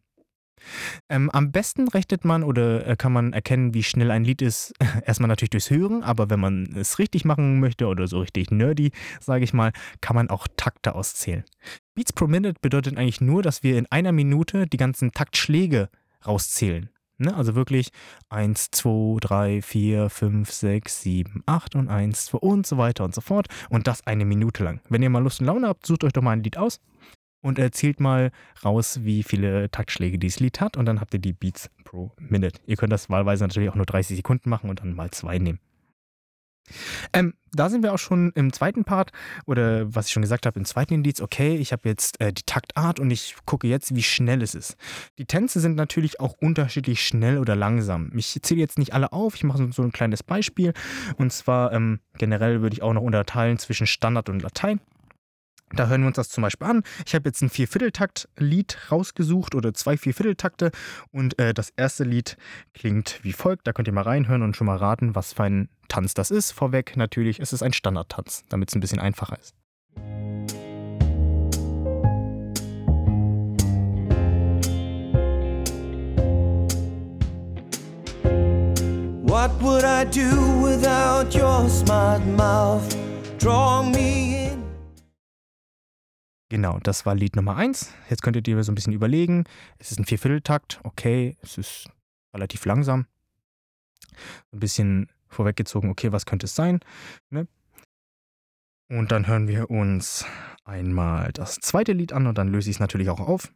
Ähm, 1.08 1.30
am 1.30 1.52
besten 1.52 1.88
rechnet 1.88 2.24
man 2.24 2.42
oder 2.42 2.86
äh, 2.86 2.96
kann 2.96 3.12
man 3.12 3.32
erkennen, 3.32 3.74
wie 3.74 3.82
schnell 3.82 4.10
ein 4.10 4.24
Lied 4.24 4.42
ist, 4.42 4.72
erstmal 5.06 5.28
natürlich 5.28 5.50
durchs 5.50 5.70
Hören, 5.70 6.02
aber 6.02 6.30
wenn 6.30 6.40
man 6.40 6.74
es 6.76 6.98
richtig 6.98 7.24
machen 7.24 7.60
möchte 7.60 7.86
oder 7.86 8.06
so 8.06 8.20
richtig 8.20 8.50
nerdy, 8.50 8.92
sage 9.20 9.44
ich 9.44 9.52
mal, 9.52 9.72
kann 10.00 10.16
man 10.16 10.30
auch 10.30 10.46
Takte 10.56 10.94
auszählen. 10.94 11.44
Beats 11.94 12.12
per 12.12 12.28
Minute 12.28 12.58
bedeutet 12.60 12.96
eigentlich 12.96 13.20
nur, 13.20 13.42
dass 13.42 13.62
wir 13.62 13.78
in 13.78 13.86
einer 13.90 14.12
Minute 14.12 14.66
die 14.66 14.76
ganzen 14.76 15.12
Taktschläge 15.12 15.90
rauszählen. 16.26 16.88
Ne? 17.18 17.34
Also 17.34 17.54
wirklich 17.54 17.90
1, 18.30 18.70
2, 18.70 19.18
3, 19.20 19.62
4, 19.62 20.10
5, 20.10 20.50
6, 20.50 21.02
7, 21.02 21.42
8 21.46 21.74
und 21.76 21.88
1, 21.88 22.26
2 22.26 22.38
und 22.38 22.66
so 22.66 22.78
weiter 22.78 23.04
und 23.04 23.14
so 23.14 23.20
fort. 23.20 23.46
Und 23.68 23.86
das 23.86 24.06
eine 24.06 24.24
Minute 24.24 24.64
lang. 24.64 24.80
Wenn 24.88 25.02
ihr 25.02 25.10
mal 25.10 25.22
Lust 25.22 25.40
und 25.40 25.46
Laune 25.46 25.68
habt, 25.68 25.86
sucht 25.86 26.04
euch 26.04 26.12
doch 26.12 26.22
mal 26.22 26.32
ein 26.32 26.42
Lied 26.42 26.56
aus 26.56 26.80
und 27.42 27.58
erzählt 27.58 28.00
mal 28.00 28.30
raus, 28.64 29.00
wie 29.02 29.22
viele 29.22 29.70
Taktschläge 29.70 30.18
dieses 30.18 30.40
Lied 30.40 30.60
hat 30.60 30.76
und 30.76 30.86
dann 30.86 31.00
habt 31.00 31.12
ihr 31.12 31.20
die 31.20 31.34
Beats 31.34 31.70
pro 31.84 32.12
Minute. 32.18 32.60
Ihr 32.66 32.76
könnt 32.76 32.92
das 32.92 33.10
wahlweise 33.10 33.44
natürlich 33.44 33.68
auch 33.68 33.74
nur 33.74 33.86
30 33.86 34.16
Sekunden 34.16 34.48
machen 34.48 34.70
und 34.70 34.80
dann 34.80 34.94
mal 34.94 35.10
zwei 35.10 35.38
nehmen. 35.38 35.58
Ähm, 37.12 37.34
da 37.52 37.68
sind 37.68 37.82
wir 37.82 37.92
auch 37.92 37.98
schon 37.98 38.32
im 38.34 38.52
zweiten 38.52 38.84
Part 38.84 39.12
oder 39.46 39.94
was 39.94 40.06
ich 40.06 40.12
schon 40.12 40.22
gesagt 40.22 40.46
habe, 40.46 40.58
im 40.58 40.64
zweiten 40.64 40.94
Indiz. 40.94 41.20
Okay, 41.20 41.56
ich 41.56 41.72
habe 41.72 41.88
jetzt 41.88 42.20
äh, 42.20 42.32
die 42.32 42.44
Taktart 42.44 43.00
und 43.00 43.10
ich 43.10 43.36
gucke 43.44 43.66
jetzt, 43.66 43.94
wie 43.94 44.02
schnell 44.02 44.42
es 44.42 44.54
ist. 44.54 44.76
Die 45.18 45.26
Tänze 45.26 45.60
sind 45.60 45.76
natürlich 45.76 46.20
auch 46.20 46.34
unterschiedlich 46.40 47.04
schnell 47.04 47.38
oder 47.38 47.56
langsam. 47.56 48.10
Ich 48.16 48.38
zähle 48.42 48.60
jetzt 48.60 48.78
nicht 48.78 48.94
alle 48.94 49.12
auf, 49.12 49.34
ich 49.34 49.44
mache 49.44 49.70
so 49.72 49.82
ein 49.82 49.92
kleines 49.92 50.22
Beispiel. 50.22 50.72
Und 51.16 51.32
zwar 51.32 51.72
ähm, 51.72 52.00
generell 52.16 52.62
würde 52.62 52.74
ich 52.74 52.82
auch 52.82 52.92
noch 52.92 53.02
unterteilen 53.02 53.58
zwischen 53.58 53.86
Standard 53.86 54.28
und 54.28 54.40
Latein. 54.40 54.80
Da 55.74 55.86
hören 55.86 56.02
wir 56.02 56.08
uns 56.08 56.16
das 56.16 56.28
zum 56.28 56.42
Beispiel 56.42 56.66
an. 56.66 56.82
Ich 57.06 57.14
habe 57.14 57.28
jetzt 57.28 57.42
ein 57.42 57.48
Viervierteltakt-Lied 57.48 58.90
rausgesucht 58.90 59.54
oder 59.54 59.72
zwei 59.72 59.96
Viervierteltakte 59.96 60.70
und 61.12 61.38
äh, 61.38 61.54
das 61.54 61.70
erste 61.76 62.04
Lied 62.04 62.36
klingt 62.74 63.20
wie 63.22 63.32
folgt. 63.32 63.66
Da 63.66 63.72
könnt 63.72 63.88
ihr 63.88 63.94
mal 63.94 64.02
reinhören 64.02 64.42
und 64.42 64.56
schon 64.56 64.66
mal 64.66 64.76
raten, 64.76 65.14
was 65.14 65.32
für 65.32 65.44
ein 65.44 65.68
Tanz 65.88 66.14
das 66.14 66.30
ist. 66.30 66.52
Vorweg 66.52 66.96
natürlich 66.96 67.40
ist 67.40 67.52
es 67.52 67.62
ein 67.62 67.72
Standardtanz, 67.72 68.44
damit 68.48 68.68
es 68.68 68.74
ein 68.74 68.80
bisschen 68.80 69.00
einfacher 69.00 69.38
ist. 69.38 69.54
What 79.24 79.50
would 79.62 79.84
I 79.84 80.04
do 80.04 80.60
without 80.62 81.34
your 81.34 81.68
smart 81.70 82.24
mouth? 82.26 82.86
Draw 83.38 83.82
me 83.82 84.36
in. 84.36 84.41
Genau, 86.52 86.78
das 86.82 87.06
war 87.06 87.14
Lied 87.14 87.34
Nummer 87.34 87.56
1. 87.56 87.94
Jetzt 88.10 88.22
könntet 88.22 88.46
ihr 88.46 88.62
so 88.62 88.72
ein 88.72 88.74
bisschen 88.74 88.92
überlegen. 88.92 89.44
Es 89.78 89.90
ist 89.90 89.98
ein 89.98 90.04
Viervierteltakt, 90.04 90.80
okay, 90.82 91.34
es 91.40 91.56
ist 91.56 91.88
relativ 92.34 92.66
langsam. 92.66 93.06
Ein 94.52 94.60
bisschen 94.60 95.08
vorweggezogen, 95.28 95.88
okay, 95.88 96.12
was 96.12 96.26
könnte 96.26 96.44
es 96.44 96.54
sein? 96.54 96.80
Ne? 97.30 97.48
Und 98.90 99.12
dann 99.12 99.26
hören 99.26 99.48
wir 99.48 99.70
uns 99.70 100.26
einmal 100.62 101.32
das 101.32 101.54
zweite 101.54 101.94
Lied 101.94 102.12
an 102.12 102.26
und 102.26 102.36
dann 102.36 102.48
löse 102.48 102.68
ich 102.68 102.76
es 102.76 102.80
natürlich 102.80 103.08
auch 103.08 103.20
auf. 103.20 103.50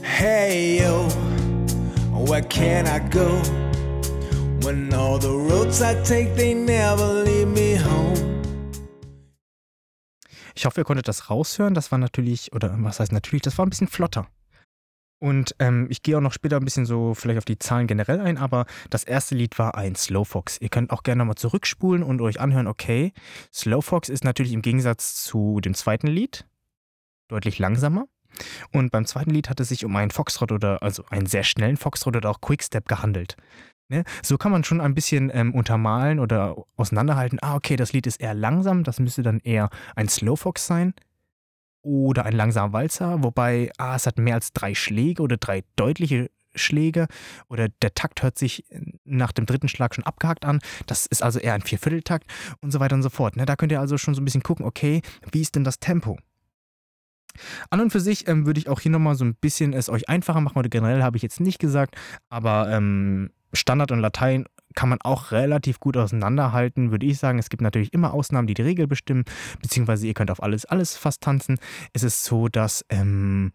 Hey 0.00 0.80
yo 0.80 1.17
where 2.28 2.42
can 2.42 2.86
I 2.86 3.00
go? 3.10 3.40
When 4.64 4.92
all 4.92 5.18
the 5.18 5.30
roads 5.30 5.80
I 5.80 5.94
take, 6.04 6.36
they 6.36 6.54
never 6.54 7.24
lead 7.24 7.48
me 7.48 7.78
home. 7.78 8.14
Ich 10.54 10.66
hoffe, 10.66 10.80
ihr 10.80 10.84
konntet 10.84 11.08
das 11.08 11.30
raushören. 11.30 11.74
Das 11.74 11.90
war 11.90 11.98
natürlich, 11.98 12.52
oder 12.52 12.74
was 12.78 13.00
heißt 13.00 13.12
natürlich, 13.12 13.42
das 13.42 13.56
war 13.56 13.64
ein 13.64 13.70
bisschen 13.70 13.88
flotter. 13.88 14.26
Und 15.20 15.54
ähm, 15.58 15.86
ich 15.90 16.02
gehe 16.02 16.16
auch 16.16 16.20
noch 16.20 16.32
später 16.32 16.56
ein 16.56 16.64
bisschen 16.64 16.86
so 16.86 17.14
vielleicht 17.14 17.38
auf 17.38 17.44
die 17.44 17.58
Zahlen 17.58 17.86
generell 17.86 18.20
ein, 18.20 18.36
aber 18.36 18.66
das 18.90 19.02
erste 19.02 19.34
Lied 19.34 19.58
war 19.58 19.74
ein 19.74 19.96
Slow 19.96 20.24
Fox. 20.24 20.60
Ihr 20.60 20.68
könnt 20.68 20.90
auch 20.90 21.02
gerne 21.02 21.20
nochmal 21.20 21.36
zurückspulen 21.36 22.04
und 22.04 22.20
euch 22.20 22.38
anhören, 22.38 22.68
okay, 22.68 23.12
Slow 23.52 23.82
Fox 23.82 24.08
ist 24.08 24.24
natürlich 24.24 24.52
im 24.52 24.62
Gegensatz 24.62 25.24
zu 25.24 25.60
dem 25.60 25.74
zweiten 25.74 26.06
Lied 26.06 26.46
deutlich 27.28 27.58
langsamer. 27.58 28.06
Und 28.72 28.90
beim 28.92 29.06
zweiten 29.06 29.30
Lied 29.30 29.48
hat 29.48 29.60
es 29.60 29.68
sich 29.68 29.84
um 29.84 29.94
einen 29.96 30.10
Foxtrot 30.10 30.52
oder 30.52 30.82
also 30.82 31.04
einen 31.10 31.26
sehr 31.26 31.44
schnellen 31.44 31.76
Foxtrot 31.76 32.16
oder 32.16 32.30
auch 32.30 32.40
Quickstep 32.40 32.88
gehandelt. 32.88 33.36
Ne? 33.90 34.04
So 34.22 34.36
kann 34.36 34.52
man 34.52 34.64
schon 34.64 34.80
ein 34.80 34.94
bisschen 34.94 35.30
ähm, 35.32 35.54
untermalen 35.54 36.20
oder 36.20 36.56
auseinanderhalten. 36.76 37.38
Ah, 37.40 37.54
okay, 37.54 37.76
das 37.76 37.92
Lied 37.92 38.06
ist 38.06 38.20
eher 38.20 38.34
langsam, 38.34 38.84
das 38.84 39.00
müsste 39.00 39.22
dann 39.22 39.40
eher 39.40 39.70
ein 39.96 40.08
Slow 40.08 40.36
Fox 40.36 40.66
sein 40.66 40.94
oder 41.82 42.26
ein 42.26 42.34
langsamer 42.34 42.72
Walzer, 42.72 43.22
wobei 43.22 43.70
ah, 43.78 43.96
es 43.96 44.06
hat 44.06 44.18
mehr 44.18 44.34
als 44.34 44.52
drei 44.52 44.74
Schläge 44.74 45.22
oder 45.22 45.38
drei 45.38 45.64
deutliche 45.76 46.30
Schläge 46.54 47.06
oder 47.48 47.68
der 47.82 47.94
Takt 47.94 48.22
hört 48.22 48.36
sich 48.36 48.64
nach 49.04 49.32
dem 49.32 49.46
dritten 49.46 49.68
Schlag 49.68 49.94
schon 49.94 50.04
abgehakt 50.04 50.44
an. 50.44 50.60
Das 50.86 51.06
ist 51.06 51.22
also 51.22 51.38
eher 51.38 51.54
ein 51.54 51.62
Viervierteltakt 51.62 52.26
und 52.60 52.72
so 52.72 52.80
weiter 52.80 52.94
und 52.94 53.02
so 53.02 53.10
fort. 53.10 53.36
Ne? 53.36 53.46
Da 53.46 53.56
könnt 53.56 53.72
ihr 53.72 53.80
also 53.80 53.96
schon 53.96 54.14
so 54.14 54.20
ein 54.20 54.24
bisschen 54.24 54.42
gucken, 54.42 54.66
okay, 54.66 55.02
wie 55.30 55.40
ist 55.40 55.54
denn 55.54 55.64
das 55.64 55.78
Tempo? 55.78 56.18
An 57.70 57.80
und 57.80 57.90
für 57.90 58.00
sich 58.00 58.28
ähm, 58.28 58.46
würde 58.46 58.60
ich 58.60 58.68
auch 58.68 58.80
hier 58.80 58.90
nochmal 58.90 59.14
so 59.14 59.24
ein 59.24 59.34
bisschen 59.34 59.72
es 59.72 59.88
euch 59.88 60.08
einfacher 60.08 60.40
machen, 60.40 60.58
oder 60.58 60.68
generell 60.68 61.02
habe 61.02 61.16
ich 61.16 61.22
jetzt 61.22 61.40
nicht 61.40 61.58
gesagt, 61.58 61.96
aber 62.28 62.70
ähm, 62.70 63.30
Standard 63.52 63.92
und 63.92 64.00
Latein 64.00 64.46
kann 64.74 64.88
man 64.90 65.00
auch 65.02 65.32
relativ 65.32 65.80
gut 65.80 65.96
auseinanderhalten, 65.96 66.90
würde 66.90 67.06
ich 67.06 67.18
sagen. 67.18 67.38
Es 67.38 67.48
gibt 67.48 67.62
natürlich 67.62 67.92
immer 67.92 68.14
Ausnahmen, 68.14 68.46
die 68.46 68.54
die 68.54 68.62
Regel 68.62 68.86
bestimmen, 68.86 69.24
beziehungsweise 69.60 70.06
ihr 70.06 70.14
könnt 70.14 70.30
auf 70.30 70.42
alles, 70.42 70.66
alles 70.66 70.96
fast 70.96 71.22
tanzen. 71.22 71.58
Es 71.92 72.02
ist 72.02 72.24
so, 72.24 72.48
dass 72.48 72.84
ähm, 72.90 73.52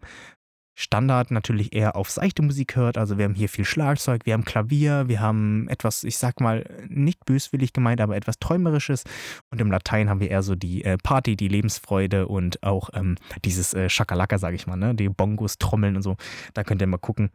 Standard 0.74 1.30
natürlich 1.30 1.72
eher 1.72 1.96
auf 1.96 2.10
seichte 2.10 2.42
Musik 2.42 2.76
hört. 2.76 2.98
Also 2.98 3.16
wir 3.16 3.24
haben 3.24 3.34
hier 3.34 3.48
viel 3.48 3.64
Schlagzeug, 3.64 4.26
wir 4.26 4.32
haben 4.32 4.44
Klavier, 4.44 5.04
wir 5.08 5.20
haben 5.20 5.68
etwas, 5.68 6.04
ich 6.04 6.18
sag 6.18 6.40
mal, 6.40 6.64
nicht 6.88 7.24
böswillig 7.24 7.72
gemeint, 7.72 8.00
aber 8.00 8.16
etwas 8.16 8.38
Träumerisches. 8.38 9.04
Und 9.50 9.60
im 9.60 9.70
Latein 9.70 10.08
haben 10.08 10.20
wir 10.20 10.30
eher 10.30 10.42
so 10.42 10.54
die 10.54 10.84
äh, 10.84 10.96
Party, 10.98 11.36
die 11.36 11.48
Lebensfreude 11.48 12.26
und 12.26 12.62
auch 12.62 12.90
ähm, 12.94 13.16
dieses 13.44 13.72
äh, 13.74 13.88
Schakalaka, 13.88 14.38
sag 14.38 14.54
ich 14.54 14.66
mal, 14.66 14.76
ne? 14.76 14.94
Die 14.94 15.08
Bongos, 15.08 15.58
Trommeln 15.58 15.96
und 15.96 16.02
so. 16.02 16.16
Da 16.54 16.64
könnt 16.64 16.80
ihr 16.80 16.86
mal 16.86 16.98
gucken. 16.98 17.30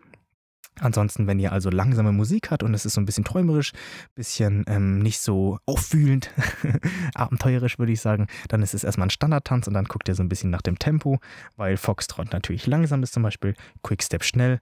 Ansonsten, 0.79 1.27
wenn 1.27 1.39
ihr 1.39 1.51
also 1.51 1.69
langsame 1.69 2.11
Musik 2.11 2.51
habt 2.51 2.63
und 2.63 2.73
es 2.73 2.85
ist 2.85 2.93
so 2.93 3.01
ein 3.01 3.05
bisschen 3.05 3.23
träumerisch, 3.23 3.71
bisschen 4.15 4.63
ähm, 4.67 4.99
nicht 4.99 5.19
so 5.19 5.59
auffühlend, 5.65 6.31
abenteuerisch 7.13 7.79
würde 7.79 7.91
ich 7.91 8.01
sagen, 8.01 8.27
dann 8.47 8.61
ist 8.61 8.73
es 8.73 8.83
erstmal 8.83 9.07
ein 9.07 9.11
Standardtanz 9.11 9.67
und 9.67 9.73
dann 9.73 9.85
guckt 9.85 10.07
ihr 10.07 10.15
so 10.15 10.23
ein 10.23 10.29
bisschen 10.29 10.49
nach 10.49 10.61
dem 10.61 10.79
Tempo, 10.79 11.19
weil 11.55 11.77
Foxtrot 11.77 12.31
natürlich 12.31 12.67
langsam 12.67 13.03
ist 13.03 13.13
zum 13.13 13.23
Beispiel, 13.23 13.55
Quickstep 13.83 14.23
schnell 14.23 14.59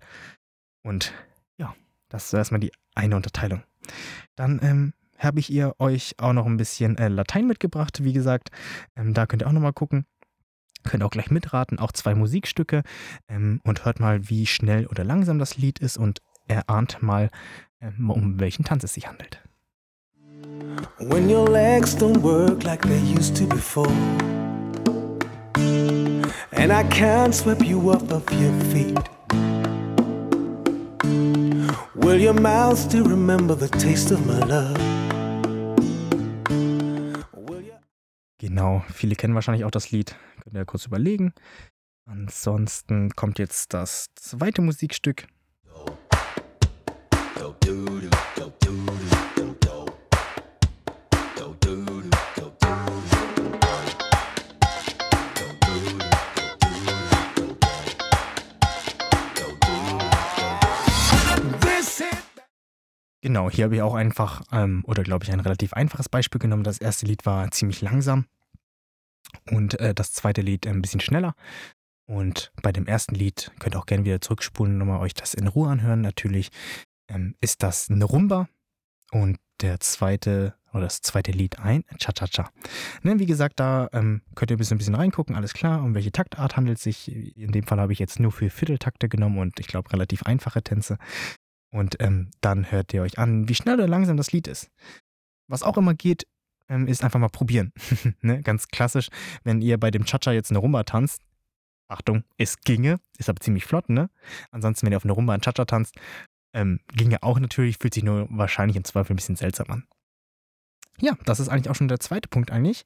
und 0.83 1.13
ja, 1.57 1.75
das 2.09 2.25
ist 2.25 2.33
erstmal 2.33 2.59
die 2.59 2.71
eine 2.95 3.15
Unterteilung. 3.15 3.63
Dann 4.35 4.59
ähm, 4.63 4.93
habe 5.17 5.39
ich 5.39 5.51
ihr 5.51 5.73
euch 5.79 6.15
auch 6.19 6.33
noch 6.33 6.45
ein 6.45 6.57
bisschen 6.57 6.97
äh, 6.97 7.07
Latein 7.07 7.47
mitgebracht, 7.47 8.03
wie 8.03 8.13
gesagt, 8.13 8.49
ähm, 8.95 9.13
da 9.13 9.25
könnt 9.25 9.43
ihr 9.43 9.47
auch 9.47 9.53
nochmal 9.53 9.73
gucken. 9.73 10.05
Könnt 10.83 11.03
auch 11.03 11.09
gleich 11.09 11.31
mitraten, 11.31 11.79
auch 11.79 11.91
zwei 11.91 12.15
Musikstücke 12.15 12.83
ähm, 13.27 13.61
und 13.63 13.85
hört 13.85 13.99
mal, 13.99 14.29
wie 14.29 14.45
schnell 14.45 14.87
oder 14.87 15.03
langsam 15.03 15.39
das 15.39 15.57
Lied 15.57 15.79
ist 15.79 15.97
und 15.97 16.21
erahnt 16.47 17.01
mal, 17.01 17.29
ähm, 17.81 18.09
um 18.09 18.39
welchen 18.39 18.63
Tanz 18.63 18.83
es 18.83 18.93
sich 18.93 19.07
handelt. 19.07 19.41
When 20.99 21.29
your 21.29 21.49
legs 21.49 21.95
don't 21.95 22.21
work 22.21 22.63
like 22.63 22.81
they 22.81 22.99
used 22.99 23.35
to 23.37 23.47
before 23.47 23.91
And 26.51 26.71
I 26.71 26.83
can't 26.89 27.33
sweep 27.33 27.63
you 27.63 27.91
off 27.91 28.11
of 28.11 28.23
your 28.31 28.53
feet 28.71 28.97
Will 31.95 32.19
your 32.19 32.33
mouth 32.33 32.79
still 32.79 33.03
remember 33.03 33.55
the 33.55 33.67
taste 33.67 34.11
of 34.11 34.25
my 34.25 34.39
love? 34.39 34.77
Genau, 38.39 38.83
viele 38.93 39.15
kennen 39.15 39.35
wahrscheinlich 39.35 39.65
auch 39.65 39.71
das 39.71 39.91
Lied. 39.91 40.15
Könnt 40.47 40.55
ihr 40.55 40.65
kurz 40.65 40.85
überlegen. 40.85 41.33
Ansonsten 42.05 43.09
kommt 43.17 43.37
jetzt 43.37 43.73
das 43.73 44.07
zweite 44.15 44.61
Musikstück. 44.61 45.27
Genau, 63.21 63.49
hier 63.49 63.65
habe 63.65 63.75
ich 63.75 63.81
auch 63.81 63.95
einfach, 63.95 64.43
ähm, 64.53 64.85
oder 64.87 65.03
glaube 65.03 65.25
ich, 65.25 65.31
ein 65.33 65.41
relativ 65.41 65.73
einfaches 65.73 66.07
Beispiel 66.07 66.39
genommen. 66.39 66.63
Das 66.63 66.77
erste 66.77 67.05
Lied 67.05 67.25
war 67.25 67.51
ziemlich 67.51 67.81
langsam 67.81 68.27
und 69.51 69.79
äh, 69.79 69.93
das 69.93 70.13
zweite 70.13 70.41
Lied 70.41 70.67
ein 70.67 70.81
bisschen 70.81 70.99
schneller. 70.99 71.35
Und 72.07 72.51
bei 72.61 72.71
dem 72.71 72.87
ersten 72.87 73.15
Lied 73.15 73.51
könnt 73.59 73.75
ihr 73.75 73.79
auch 73.79 73.85
gerne 73.85 74.05
wieder 74.05 74.21
zurückspulen 74.21 74.73
und 74.73 74.79
nochmal 74.79 75.01
euch 75.01 75.13
das 75.13 75.33
in 75.33 75.47
Ruhe 75.47 75.69
anhören. 75.69 76.01
Natürlich 76.01 76.49
ähm, 77.09 77.35
ist 77.41 77.63
das 77.63 77.89
eine 77.89 78.05
Rumba 78.05 78.47
und 79.11 79.37
der 79.61 79.79
zweite 79.79 80.55
oder 80.73 80.83
das 80.83 81.01
zweite 81.01 81.31
Lied 81.31 81.59
ein 81.59 81.83
Cha-Cha-Cha. 81.97 82.51
Ne, 83.01 83.19
wie 83.19 83.25
gesagt, 83.25 83.59
da 83.59 83.89
ähm, 83.93 84.21
könnt 84.35 84.51
ihr 84.51 84.55
ein 84.55 84.59
bisschen, 84.59 84.75
ein 84.75 84.77
bisschen 84.77 84.95
reingucken, 84.95 85.35
alles 85.35 85.53
klar. 85.53 85.83
Um 85.83 85.95
welche 85.95 86.11
Taktart 86.11 86.55
handelt 86.55 86.77
es 86.77 86.83
sich? 86.83 87.11
In 87.37 87.51
dem 87.51 87.65
Fall 87.65 87.79
habe 87.79 87.93
ich 87.93 87.99
jetzt 87.99 88.19
nur 88.19 88.31
für 88.31 88.49
Vierteltakte 88.49 89.09
genommen 89.09 89.39
und 89.39 89.59
ich 89.59 89.67
glaube 89.67 89.91
relativ 89.91 90.23
einfache 90.23 90.61
Tänze. 90.61 90.97
Und 91.71 91.97
ähm, 91.99 92.29
dann 92.41 92.71
hört 92.71 92.93
ihr 92.93 93.01
euch 93.01 93.17
an, 93.17 93.49
wie 93.49 93.55
schnell 93.55 93.75
oder 93.75 93.87
langsam 93.87 94.17
das 94.17 94.31
Lied 94.31 94.47
ist. 94.47 94.69
Was 95.49 95.63
auch 95.63 95.77
immer 95.77 95.93
geht, 95.93 96.27
ähm, 96.69 96.87
ist 96.87 97.03
einfach 97.03 97.19
mal 97.19 97.29
probieren. 97.29 97.71
ne? 98.21 98.41
Ganz 98.41 98.67
klassisch, 98.67 99.09
wenn 99.43 99.61
ihr 99.61 99.77
bei 99.79 99.91
dem 99.91 100.05
Cha-Cha 100.05 100.31
jetzt 100.31 100.51
eine 100.51 100.59
Rumba 100.59 100.83
tanzt, 100.83 101.21
Achtung, 101.89 102.23
es 102.37 102.59
ginge, 102.61 102.99
ist 103.17 103.29
aber 103.29 103.39
ziemlich 103.39 103.65
flott, 103.65 103.89
ne? 103.89 104.09
Ansonsten, 104.51 104.85
wenn 104.85 104.93
ihr 104.93 104.97
auf 104.97 105.05
eine 105.05 105.13
Rumba 105.13 105.33
ein 105.33 105.41
Cha-Cha 105.41 105.65
tanzt, 105.65 105.95
ähm, 106.53 106.79
ginge 106.93 107.23
auch 107.23 107.39
natürlich, 107.39 107.77
fühlt 107.77 107.93
sich 107.93 108.03
nur 108.03 108.27
wahrscheinlich 108.29 108.75
im 108.75 108.83
Zweifel 108.83 109.13
ein 109.13 109.15
bisschen 109.15 109.35
seltsam 109.35 109.67
an. 109.69 109.87
Ja, 110.99 111.17
das 111.25 111.39
ist 111.39 111.49
eigentlich 111.49 111.69
auch 111.69 111.75
schon 111.75 111.87
der 111.87 111.99
zweite 111.99 112.27
Punkt 112.27 112.51
eigentlich, 112.51 112.85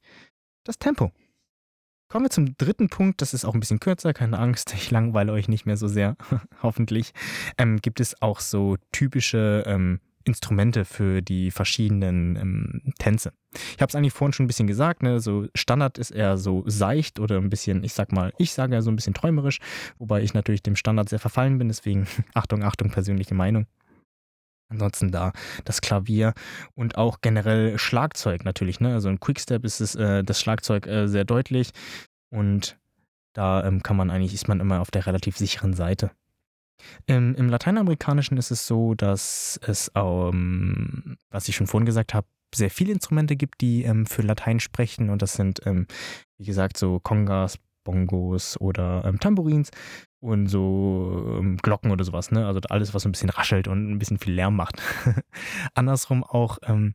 das 0.64 0.78
Tempo. 0.78 1.10
Kommen 2.08 2.26
wir 2.26 2.30
zum 2.30 2.56
dritten 2.58 2.90
Punkt, 2.90 3.22
das 3.22 3.32
ist 3.32 3.46
auch 3.46 3.54
ein 3.54 3.60
bisschen 3.60 3.80
kürzer, 3.80 4.12
keine 4.12 4.38
Angst, 4.38 4.72
ich 4.74 4.90
langweile 4.90 5.32
euch 5.32 5.48
nicht 5.48 5.66
mehr 5.66 5.76
so 5.76 5.88
sehr, 5.88 6.16
hoffentlich. 6.62 7.12
Ähm, 7.58 7.80
gibt 7.80 8.00
es 8.00 8.20
auch 8.20 8.40
so 8.40 8.76
typische 8.92 9.64
ähm, 9.66 10.00
Instrumente 10.24 10.84
für 10.84 11.22
die 11.22 11.50
verschiedenen 11.50 12.36
ähm, 12.36 12.92
Tänze. 12.98 13.32
Ich 13.54 13.82
habe 13.82 13.88
es 13.88 13.94
eigentlich 13.94 14.12
vorhin 14.12 14.32
schon 14.32 14.44
ein 14.44 14.46
bisschen 14.48 14.66
gesagt, 14.66 15.02
ne? 15.02 15.20
so 15.20 15.46
Standard 15.54 15.98
ist 15.98 16.10
eher 16.10 16.38
so 16.38 16.64
seicht 16.66 17.20
oder 17.20 17.38
ein 17.38 17.50
bisschen, 17.50 17.84
ich 17.84 17.92
sag 17.92 18.12
mal, 18.12 18.32
ich 18.38 18.52
sage 18.52 18.74
ja 18.74 18.82
so 18.82 18.90
ein 18.90 18.96
bisschen 18.96 19.14
träumerisch, 19.14 19.58
wobei 19.98 20.22
ich 20.22 20.34
natürlich 20.34 20.62
dem 20.62 20.76
Standard 20.76 21.08
sehr 21.08 21.18
verfallen 21.18 21.58
bin, 21.58 21.68
deswegen 21.68 22.06
Achtung, 22.34 22.62
Achtung, 22.62 22.90
persönliche 22.90 23.34
Meinung. 23.34 23.66
Ansonsten 24.68 25.10
da 25.10 25.32
das 25.64 25.82
Klavier 25.82 26.32
und 26.74 26.96
auch 26.96 27.20
generell 27.20 27.78
Schlagzeug 27.78 28.44
natürlich. 28.44 28.80
Ne? 28.80 28.94
Also 28.94 29.10
im 29.10 29.20
Quickstep 29.20 29.64
ist 29.64 29.80
es 29.80 29.94
äh, 29.94 30.24
das 30.24 30.40
Schlagzeug 30.40 30.86
äh, 30.86 31.08
sehr 31.08 31.24
deutlich 31.24 31.72
und 32.30 32.78
da 33.34 33.64
ähm, 33.64 33.82
kann 33.82 33.96
man 33.96 34.10
eigentlich, 34.10 34.34
ist 34.34 34.48
man 34.48 34.60
immer 34.60 34.80
auf 34.80 34.90
der 34.90 35.06
relativ 35.06 35.36
sicheren 35.36 35.74
Seite. 35.74 36.10
Im, 37.06 37.34
Im 37.34 37.48
Lateinamerikanischen 37.48 38.36
ist 38.36 38.50
es 38.50 38.66
so, 38.66 38.94
dass 38.94 39.58
es, 39.66 39.90
ähm, 39.94 41.16
was 41.30 41.48
ich 41.48 41.56
schon 41.56 41.66
vorhin 41.66 41.86
gesagt 41.86 42.14
habe, 42.14 42.26
sehr 42.54 42.70
viele 42.70 42.92
Instrumente 42.92 43.36
gibt, 43.36 43.60
die 43.60 43.84
ähm, 43.84 44.06
für 44.06 44.22
Latein 44.22 44.60
sprechen. 44.60 45.10
Und 45.10 45.22
das 45.22 45.34
sind, 45.34 45.60
ähm, 45.66 45.86
wie 46.38 46.44
gesagt, 46.44 46.76
so 46.76 47.00
Congas, 47.00 47.58
Bongos 47.84 48.60
oder 48.60 49.04
ähm, 49.04 49.18
Tambourins 49.18 49.70
und 50.20 50.46
so 50.46 51.38
ähm, 51.38 51.56
Glocken 51.56 51.90
oder 51.90 52.04
sowas, 52.04 52.30
ne? 52.30 52.46
Also 52.46 52.60
alles, 52.68 52.94
was 52.94 53.02
so 53.02 53.08
ein 53.08 53.12
bisschen 53.12 53.30
raschelt 53.30 53.66
und 53.68 53.90
ein 53.90 53.98
bisschen 53.98 54.18
viel 54.18 54.34
Lärm 54.34 54.54
macht. 54.54 54.80
Andersrum 55.74 56.22
auch 56.22 56.58
ähm, 56.62 56.94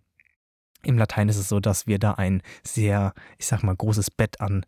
im 0.84 0.98
Latein 0.98 1.28
ist 1.28 1.38
es 1.38 1.50
so, 1.50 1.60
dass 1.60 1.88
wir 1.88 2.00
da 2.00 2.14
ein 2.14 2.42
sehr, 2.64 3.14
ich 3.38 3.48
sag 3.48 3.64
mal, 3.64 3.76
großes 3.76 4.12
Bett 4.12 4.40
an 4.40 4.66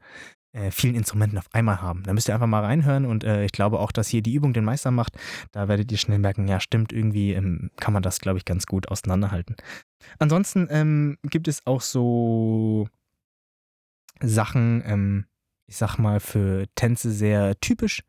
äh, 0.51 0.71
vielen 0.71 0.95
Instrumenten 0.95 1.37
auf 1.37 1.47
einmal 1.53 1.81
haben. 1.81 2.03
Da 2.03 2.13
müsst 2.13 2.27
ihr 2.27 2.33
einfach 2.33 2.47
mal 2.47 2.63
reinhören 2.63 3.05
und 3.05 3.23
äh, 3.23 3.45
ich 3.45 3.51
glaube 3.51 3.79
auch, 3.79 3.91
dass 3.91 4.07
hier 4.07 4.21
die 4.21 4.33
Übung 4.33 4.53
den 4.53 4.65
Meister 4.65 4.91
macht. 4.91 5.17
Da 5.51 5.67
werdet 5.67 5.91
ihr 5.91 5.97
schnell 5.97 6.19
merken, 6.19 6.47
ja, 6.47 6.59
stimmt, 6.59 6.91
irgendwie 6.91 7.33
ähm, 7.33 7.71
kann 7.77 7.93
man 7.93 8.03
das, 8.03 8.19
glaube 8.19 8.39
ich, 8.39 8.45
ganz 8.45 8.65
gut 8.65 8.87
auseinanderhalten. 8.89 9.55
Ansonsten 10.17 10.67
ähm, 10.71 11.17
gibt 11.23 11.47
es 11.47 11.65
auch 11.67 11.81
so 11.81 12.87
Sachen, 14.21 14.83
ähm, 14.85 15.25
ich 15.67 15.77
sag 15.77 15.97
mal, 15.97 16.19
für 16.19 16.65
Tänze 16.75 17.11
sehr 17.11 17.59
typisch. 17.59 18.01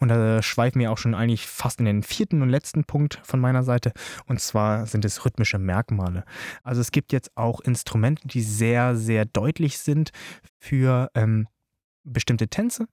Und 0.00 0.08
da 0.08 0.42
schweifen 0.42 0.80
wir 0.80 0.90
auch 0.90 0.98
schon 0.98 1.14
eigentlich 1.14 1.46
fast 1.46 1.78
in 1.78 1.84
den 1.84 2.02
vierten 2.02 2.42
und 2.42 2.48
letzten 2.48 2.84
Punkt 2.84 3.20
von 3.22 3.38
meiner 3.38 3.62
Seite. 3.62 3.92
Und 4.26 4.40
zwar 4.40 4.86
sind 4.86 5.04
es 5.04 5.24
rhythmische 5.24 5.58
Merkmale. 5.58 6.24
Also 6.64 6.80
es 6.80 6.90
gibt 6.90 7.12
jetzt 7.12 7.30
auch 7.36 7.60
Instrumente, 7.60 8.26
die 8.26 8.42
sehr, 8.42 8.96
sehr 8.96 9.24
deutlich 9.24 9.78
sind 9.78 10.10
für 10.58 11.10
ähm, 11.14 11.46
bestimmte 12.08 12.48
Tänze. 12.48 12.88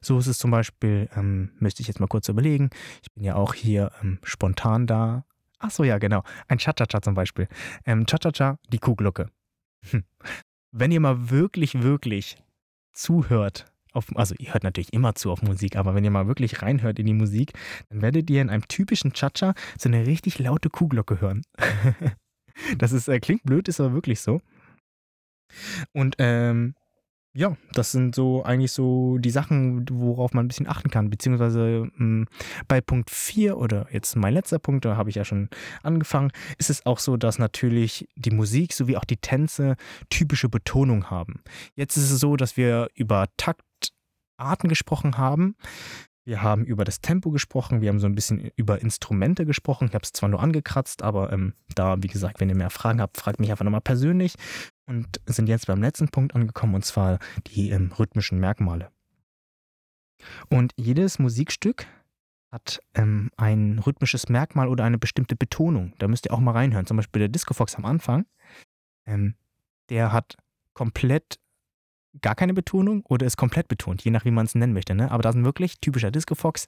So 0.00 0.18
ist 0.18 0.26
es 0.26 0.38
zum 0.38 0.50
Beispiel, 0.50 1.08
ähm, 1.16 1.52
müsste 1.58 1.82
ich 1.82 1.88
jetzt 1.88 2.00
mal 2.00 2.06
kurz 2.06 2.28
überlegen. 2.28 2.70
Ich 3.02 3.12
bin 3.12 3.24
ja 3.24 3.34
auch 3.34 3.54
hier 3.54 3.92
ähm, 4.02 4.18
spontan 4.22 4.86
da. 4.86 5.24
Ach 5.58 5.70
so, 5.70 5.84
ja, 5.84 5.98
genau. 5.98 6.22
Ein 6.48 6.58
Cha-Cha-Cha 6.58 7.00
zum 7.00 7.14
Beispiel. 7.14 7.48
Ähm, 7.86 8.06
Cha-Cha-Cha, 8.06 8.58
die 8.68 8.78
Kuhglocke. 8.78 9.30
Hm. 9.90 10.04
Wenn 10.72 10.92
ihr 10.92 11.00
mal 11.00 11.30
wirklich, 11.30 11.82
wirklich 11.82 12.36
zuhört, 12.92 13.72
auf, 13.92 14.14
also 14.14 14.34
ihr 14.38 14.52
hört 14.52 14.64
natürlich 14.64 14.92
immer 14.92 15.14
zu 15.14 15.30
auf 15.30 15.42
Musik, 15.42 15.76
aber 15.76 15.94
wenn 15.94 16.04
ihr 16.04 16.10
mal 16.10 16.26
wirklich 16.26 16.60
reinhört 16.60 16.98
in 16.98 17.06
die 17.06 17.14
Musik, 17.14 17.52
dann 17.88 18.02
werdet 18.02 18.28
ihr 18.28 18.42
in 18.42 18.50
einem 18.50 18.68
typischen 18.68 19.12
Cha-Cha 19.12 19.54
so 19.78 19.88
eine 19.88 20.06
richtig 20.06 20.38
laute 20.38 20.68
Kuhglocke 20.68 21.20
hören. 21.20 21.42
das 22.78 22.92
ist, 22.92 23.08
äh, 23.08 23.18
klingt 23.20 23.44
blöd, 23.44 23.68
ist 23.68 23.80
aber 23.80 23.94
wirklich 23.94 24.20
so. 24.20 24.40
Und 25.92 26.16
ähm, 26.18 26.74
ja, 27.36 27.54
das 27.72 27.92
sind 27.92 28.14
so 28.14 28.42
eigentlich 28.44 28.72
so 28.72 29.18
die 29.18 29.30
Sachen, 29.30 29.86
worauf 29.90 30.32
man 30.32 30.46
ein 30.46 30.48
bisschen 30.48 30.66
achten 30.66 30.90
kann. 30.90 31.10
Beziehungsweise 31.10 31.84
mh, 31.84 31.98
hm, 31.98 32.26
bei 32.66 32.80
Punkt 32.80 33.10
4 33.10 33.58
oder 33.58 33.86
jetzt 33.92 34.16
mein 34.16 34.32
letzter 34.32 34.58
Punkt, 34.58 34.86
da 34.86 34.96
habe 34.96 35.10
ich 35.10 35.16
ja 35.16 35.24
schon 35.24 35.50
angefangen, 35.82 36.32
ist 36.56 36.70
es 36.70 36.86
auch 36.86 36.98
so, 36.98 37.18
dass 37.18 37.38
natürlich 37.38 38.08
die 38.16 38.30
Musik 38.30 38.72
sowie 38.72 38.96
auch 38.96 39.04
die 39.04 39.18
Tänze 39.18 39.76
typische 40.08 40.48
Betonung 40.48 41.10
haben. 41.10 41.42
Jetzt 41.74 41.98
ist 41.98 42.10
es 42.10 42.20
so, 42.20 42.36
dass 42.36 42.56
wir 42.56 42.88
über 42.94 43.26
Taktarten 43.36 44.70
gesprochen 44.70 45.18
haben. 45.18 45.56
Wir 46.26 46.42
haben 46.42 46.64
über 46.64 46.84
das 46.84 47.00
Tempo 47.00 47.30
gesprochen, 47.30 47.80
wir 47.80 47.88
haben 47.88 48.00
so 48.00 48.08
ein 48.08 48.16
bisschen 48.16 48.50
über 48.56 48.82
Instrumente 48.82 49.46
gesprochen. 49.46 49.86
Ich 49.86 49.94
habe 49.94 50.02
es 50.02 50.12
zwar 50.12 50.28
nur 50.28 50.42
angekratzt, 50.42 51.02
aber 51.02 51.32
ähm, 51.32 51.54
da, 51.76 52.02
wie 52.02 52.08
gesagt, 52.08 52.40
wenn 52.40 52.48
ihr 52.48 52.56
mehr 52.56 52.70
Fragen 52.70 53.00
habt, 53.00 53.16
fragt 53.16 53.38
mich 53.38 53.52
einfach 53.52 53.64
nochmal 53.64 53.80
persönlich. 53.80 54.34
Und 54.86 55.20
sind 55.26 55.48
jetzt 55.48 55.68
beim 55.68 55.80
letzten 55.80 56.08
Punkt 56.08 56.34
angekommen, 56.34 56.74
und 56.74 56.84
zwar 56.84 57.20
die 57.46 57.70
ähm, 57.70 57.92
rhythmischen 57.96 58.40
Merkmale. 58.40 58.90
Und 60.48 60.72
jedes 60.76 61.20
Musikstück 61.20 61.86
hat 62.50 62.80
ähm, 62.94 63.30
ein 63.36 63.78
rhythmisches 63.78 64.28
Merkmal 64.28 64.66
oder 64.66 64.82
eine 64.82 64.98
bestimmte 64.98 65.36
Betonung. 65.36 65.92
Da 65.98 66.08
müsst 66.08 66.26
ihr 66.26 66.32
auch 66.32 66.40
mal 66.40 66.52
reinhören. 66.52 66.86
Zum 66.86 66.96
Beispiel 66.96 67.20
der 67.20 67.28
Disco 67.28 67.54
Fox 67.54 67.76
am 67.76 67.84
Anfang, 67.84 68.26
ähm, 69.06 69.36
der 69.90 70.12
hat 70.12 70.36
komplett 70.74 71.38
gar 72.22 72.34
keine 72.34 72.54
Betonung 72.54 73.04
oder 73.06 73.26
ist 73.26 73.36
komplett 73.36 73.68
betont, 73.68 74.04
je 74.04 74.10
nach 74.10 74.24
wie 74.24 74.30
man 74.30 74.46
es 74.46 74.54
nennen 74.54 74.72
möchte. 74.72 74.94
Ne? 74.94 75.10
Aber 75.10 75.22
da 75.22 75.32
sind 75.32 75.44
wirklich 75.44 75.80
typischer 75.80 76.10
Disco 76.10 76.34
Fox 76.34 76.66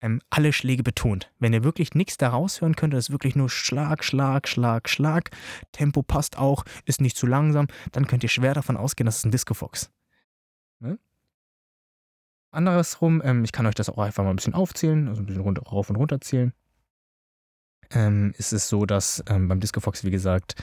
ähm, 0.00 0.20
alle 0.28 0.52
Schläge 0.52 0.82
betont. 0.82 1.32
Wenn 1.38 1.54
ihr 1.54 1.64
wirklich 1.64 1.94
nichts 1.94 2.18
da 2.18 2.28
raushören 2.28 2.76
könnt, 2.76 2.92
ist 2.94 3.10
wirklich 3.10 3.36
nur 3.36 3.48
Schlag, 3.48 4.04
Schlag, 4.04 4.46
Schlag, 4.48 4.88
Schlag. 4.88 5.30
Tempo 5.72 6.02
passt 6.02 6.36
auch, 6.36 6.64
ist 6.84 7.00
nicht 7.00 7.16
zu 7.16 7.26
langsam, 7.26 7.68
dann 7.92 8.06
könnt 8.06 8.22
ihr 8.22 8.28
schwer 8.28 8.52
davon 8.54 8.76
ausgehen, 8.76 9.06
dass 9.06 9.18
es 9.18 9.24
ein 9.24 9.30
Disco 9.30 9.54
Fox. 9.54 9.90
Ne? 10.80 10.98
Andersrum, 12.50 13.22
ähm, 13.24 13.44
ich 13.44 13.52
kann 13.52 13.66
euch 13.66 13.74
das 13.74 13.88
auch 13.88 13.98
einfach 13.98 14.24
mal 14.24 14.30
ein 14.30 14.36
bisschen 14.36 14.54
aufzählen, 14.54 15.08
also 15.08 15.22
ein 15.22 15.26
bisschen 15.26 15.42
runter, 15.42 15.62
rauf 15.62 15.88
und 15.88 15.96
runter 15.96 16.20
zählen. 16.20 16.52
Ähm, 17.90 18.34
ist 18.36 18.52
es 18.52 18.68
so, 18.68 18.86
dass 18.86 19.24
ähm, 19.28 19.48
beim 19.48 19.60
Disco 19.60 19.80
Fox, 19.80 20.04
wie 20.04 20.10
gesagt, 20.10 20.62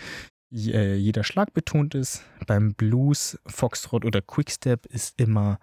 jeder 0.51 1.23
Schlag 1.23 1.53
betont 1.53 1.95
ist. 1.95 2.23
Beim 2.45 2.73
Blues, 2.73 3.39
Foxtrot 3.45 4.05
oder 4.05 4.21
Quickstep 4.21 4.85
ist 4.87 5.19
immer 5.19 5.59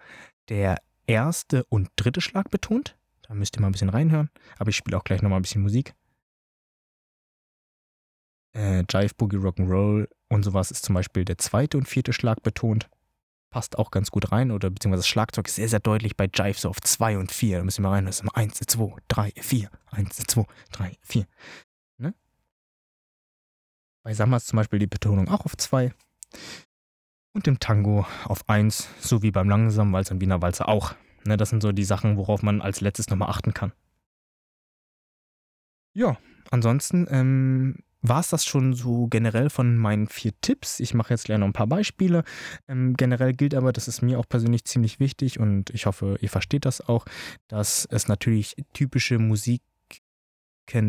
der 0.48 0.78
erste 1.06 1.64
und 1.64 1.90
dritte 1.96 2.20
Schlag 2.20 2.50
betont. 2.50 2.96
Da 3.22 3.34
müsst 3.34 3.56
ihr 3.56 3.60
mal 3.60 3.68
ein 3.68 3.72
bisschen 3.72 3.90
reinhören. 3.90 4.30
Aber 4.58 4.70
ich 4.70 4.76
spiele 4.76 4.96
auch 4.96 5.04
gleich 5.04 5.20
nochmal 5.20 5.38
ein 5.38 5.42
bisschen 5.42 5.62
Musik. 5.62 5.94
Äh, 8.54 8.84
Jive, 8.90 9.14
Boogie, 9.16 9.36
Rock'n'Roll 9.36 10.08
und 10.28 10.42
sowas 10.42 10.70
ist 10.70 10.84
zum 10.84 10.94
Beispiel 10.94 11.24
der 11.24 11.36
zweite 11.36 11.76
und 11.76 11.86
vierte 11.86 12.14
Schlag 12.14 12.42
betont. 12.42 12.88
Passt 13.50 13.78
auch 13.78 13.90
ganz 13.90 14.10
gut 14.10 14.32
rein. 14.32 14.50
Oder 14.50 14.70
beziehungsweise 14.70 15.00
das 15.00 15.08
Schlagzeug 15.08 15.48
ist 15.48 15.56
sehr, 15.56 15.68
sehr 15.68 15.80
deutlich 15.80 16.16
bei 16.16 16.30
Jive 16.32 16.58
so 16.58 16.70
auf 16.70 16.80
2 16.80 17.18
und 17.18 17.30
4. 17.30 17.58
Da 17.58 17.64
müsst 17.64 17.78
ihr 17.78 17.82
mal 17.82 17.90
reinhören. 17.90 18.06
Das 18.06 18.16
ist 18.16 18.22
immer 18.22 18.36
1, 18.36 18.58
2, 18.58 18.96
3, 19.08 19.32
4. 19.36 19.70
1, 19.90 20.16
2, 20.16 20.44
3, 20.72 20.96
4. 21.02 21.26
Bei 24.08 24.14
Samba 24.14 24.40
zum 24.40 24.56
Beispiel 24.56 24.78
die 24.78 24.86
Betonung 24.86 25.28
auch 25.28 25.44
auf 25.44 25.54
2 25.54 25.92
und 27.34 27.46
im 27.46 27.60
Tango 27.60 28.06
auf 28.24 28.48
1, 28.48 28.88
so 29.00 29.22
wie 29.22 29.30
beim 29.30 29.50
langsamen 29.50 29.92
Walzer 29.92 30.14
und 30.14 30.22
Wiener 30.22 30.40
Walzer 30.40 30.66
auch. 30.66 30.94
Ne, 31.26 31.36
das 31.36 31.50
sind 31.50 31.62
so 31.62 31.72
die 31.72 31.84
Sachen, 31.84 32.16
worauf 32.16 32.42
man 32.42 32.62
als 32.62 32.80
letztes 32.80 33.10
nochmal 33.10 33.28
achten 33.28 33.52
kann. 33.52 33.72
Ja, 35.92 36.16
ansonsten 36.50 37.06
ähm, 37.10 37.80
war 38.00 38.20
es 38.20 38.30
das 38.30 38.46
schon 38.46 38.72
so 38.72 39.08
generell 39.08 39.50
von 39.50 39.76
meinen 39.76 40.06
vier 40.06 40.32
Tipps. 40.40 40.80
Ich 40.80 40.94
mache 40.94 41.12
jetzt 41.12 41.26
gleich 41.26 41.36
noch 41.36 41.46
ein 41.46 41.52
paar 41.52 41.66
Beispiele. 41.66 42.24
Ähm, 42.66 42.94
generell 42.96 43.34
gilt 43.34 43.54
aber, 43.54 43.74
das 43.74 43.88
ist 43.88 44.00
mir 44.00 44.18
auch 44.18 44.26
persönlich 44.26 44.64
ziemlich 44.64 45.00
wichtig 45.00 45.38
und 45.38 45.68
ich 45.68 45.84
hoffe, 45.84 46.16
ihr 46.22 46.30
versteht 46.30 46.64
das 46.64 46.80
auch, 46.80 47.04
dass 47.46 47.86
es 47.90 48.08
natürlich 48.08 48.56
typische 48.72 49.18
Musik 49.18 49.60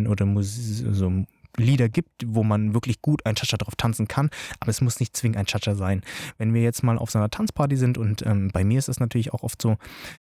oder 0.07 0.25
Musik, 0.25 0.87
so 0.91 1.25
Lieder 1.57 1.89
gibt, 1.89 2.09
wo 2.25 2.43
man 2.43 2.73
wirklich 2.73 3.01
gut 3.01 3.25
ein 3.25 3.35
Cha-Cha 3.35 3.57
drauf 3.57 3.75
tanzen 3.75 4.07
kann, 4.07 4.29
aber 4.59 4.69
es 4.69 4.81
muss 4.81 4.99
nicht 4.99 5.15
zwingend 5.15 5.37
ein 5.37 5.45
Cha-Cha 5.45 5.75
sein. 5.75 6.01
Wenn 6.37 6.53
wir 6.53 6.61
jetzt 6.61 6.83
mal 6.83 6.97
auf 6.97 7.11
so 7.11 7.19
einer 7.19 7.29
Tanzparty 7.29 7.75
sind 7.75 7.97
und 7.97 8.25
ähm, 8.25 8.49
bei 8.53 8.63
mir 8.63 8.79
ist 8.79 8.89
es 8.89 8.99
natürlich 8.99 9.33
auch 9.33 9.43
oft 9.43 9.61
so, 9.61 9.77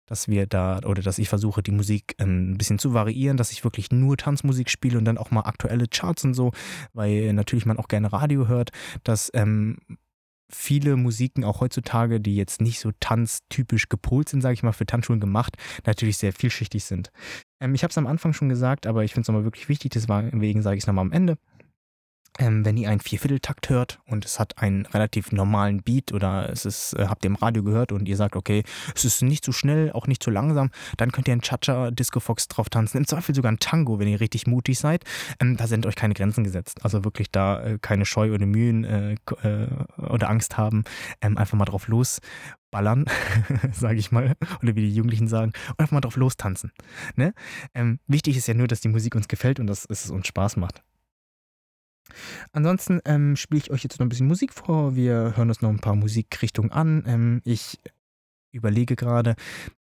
dass 0.06 0.28
wir 0.28 0.46
da 0.46 0.80
oder 0.84 1.02
dass 1.02 1.18
ich 1.18 1.28
versuche, 1.28 1.62
die 1.62 1.72
Musik 1.72 2.14
ähm, 2.18 2.52
ein 2.52 2.58
bisschen 2.58 2.78
zu 2.78 2.94
variieren, 2.94 3.36
dass 3.36 3.52
ich 3.52 3.64
wirklich 3.64 3.90
nur 3.90 4.16
Tanzmusik 4.16 4.70
spiele 4.70 4.98
und 4.98 5.04
dann 5.04 5.18
auch 5.18 5.30
mal 5.30 5.42
aktuelle 5.42 5.86
Charts 5.88 6.24
und 6.24 6.34
so, 6.34 6.52
weil 6.92 7.32
natürlich 7.32 7.66
man 7.66 7.78
auch 7.78 7.88
gerne 7.88 8.12
Radio 8.12 8.48
hört, 8.48 8.70
dass 9.04 9.30
ähm, 9.34 9.78
viele 10.50 10.96
Musiken 10.96 11.44
auch 11.44 11.60
heutzutage, 11.60 12.20
die 12.20 12.36
jetzt 12.36 12.60
nicht 12.60 12.80
so 12.80 12.92
tanztypisch 13.00 13.88
gepolt 13.88 14.28
sind, 14.28 14.40
sage 14.40 14.54
ich 14.54 14.62
mal, 14.62 14.72
für 14.72 14.86
Tanzschulen 14.86 15.20
gemacht, 15.20 15.56
natürlich 15.84 16.18
sehr 16.18 16.32
vielschichtig 16.32 16.84
sind. 16.84 17.10
Ähm, 17.60 17.74
ich 17.74 17.82
habe 17.82 17.90
es 17.90 17.98
am 17.98 18.06
Anfang 18.06 18.32
schon 18.32 18.48
gesagt, 18.48 18.86
aber 18.86 19.04
ich 19.04 19.12
finde 19.12 19.22
es 19.22 19.28
nochmal 19.28 19.44
wirklich 19.44 19.68
wichtig, 19.68 19.92
deswegen 19.92 20.62
sage 20.62 20.76
ich 20.76 20.84
es 20.84 20.86
nochmal 20.86 21.04
am 21.04 21.12
Ende 21.12 21.38
ähm, 22.38 22.64
wenn 22.64 22.76
ihr 22.76 22.90
einen 22.90 23.00
Viervierteltakt 23.00 23.68
hört 23.68 24.00
und 24.06 24.24
es 24.24 24.38
hat 24.38 24.58
einen 24.58 24.86
relativ 24.86 25.32
normalen 25.32 25.82
Beat 25.82 26.12
oder 26.12 26.50
es 26.50 26.64
ist, 26.64 26.94
äh, 26.94 27.06
habt 27.08 27.24
ihr 27.24 27.30
im 27.30 27.36
Radio 27.36 27.62
gehört 27.62 27.92
und 27.92 28.08
ihr 28.08 28.16
sagt, 28.16 28.36
okay, 28.36 28.62
es 28.94 29.04
ist 29.04 29.22
nicht 29.22 29.44
zu 29.44 29.52
schnell, 29.52 29.92
auch 29.92 30.06
nicht 30.06 30.22
zu 30.22 30.30
langsam, 30.30 30.70
dann 30.96 31.12
könnt 31.12 31.28
ihr 31.28 31.32
einen 31.32 31.42
Cha-Cha, 31.42 31.90
Disco 31.90 32.20
Fox 32.20 32.48
drauf 32.48 32.68
tanzen. 32.68 32.98
Im 32.98 33.06
Zweifel 33.06 33.34
sogar 33.34 33.52
ein 33.52 33.58
Tango, 33.58 33.98
wenn 33.98 34.08
ihr 34.08 34.20
richtig 34.20 34.46
mutig 34.46 34.78
seid. 34.78 35.04
Ähm, 35.40 35.56
da 35.56 35.66
sind 35.66 35.86
euch 35.86 35.96
keine 35.96 36.14
Grenzen 36.14 36.44
gesetzt. 36.44 36.80
Also 36.82 37.04
wirklich 37.04 37.30
da 37.30 37.62
äh, 37.62 37.78
keine 37.80 38.04
Scheu 38.04 38.32
oder 38.32 38.46
Mühen 38.46 38.84
äh, 38.84 39.14
äh 39.42 39.66
oder 39.96 40.28
Angst 40.28 40.56
haben. 40.56 40.84
Ähm, 41.20 41.38
einfach 41.38 41.56
mal 41.56 41.64
drauf 41.64 41.88
losballern, 41.88 43.06
sage 43.72 43.98
ich 43.98 44.12
mal, 44.12 44.34
oder 44.62 44.76
wie 44.76 44.82
die 44.82 44.94
Jugendlichen 44.94 45.28
sagen, 45.28 45.52
und 45.70 45.80
einfach 45.80 45.92
mal 45.92 46.00
drauf 46.00 46.16
lostanzen. 46.16 46.72
Ne? 47.14 47.34
Ähm, 47.74 47.98
wichtig 48.06 48.36
ist 48.36 48.48
ja 48.48 48.54
nur, 48.54 48.68
dass 48.68 48.80
die 48.80 48.88
Musik 48.88 49.14
uns 49.14 49.28
gefällt 49.28 49.60
und 49.60 49.66
dass 49.66 49.86
es 49.88 50.10
uns 50.10 50.26
Spaß 50.26 50.56
macht. 50.56 50.82
Ansonsten 52.52 53.00
ähm, 53.04 53.36
spiele 53.36 53.58
ich 53.58 53.70
euch 53.70 53.82
jetzt 53.82 53.98
noch 53.98 54.06
ein 54.06 54.08
bisschen 54.08 54.26
Musik 54.28 54.52
vor. 54.52 54.94
Wir 54.94 55.36
hören 55.36 55.48
uns 55.48 55.62
noch 55.62 55.70
ein 55.70 55.80
paar 55.80 55.96
Musikrichtungen 55.96 56.72
an. 56.72 57.04
Ähm, 57.06 57.42
ich 57.44 57.78
überlege 58.52 58.96
gerade, 58.96 59.34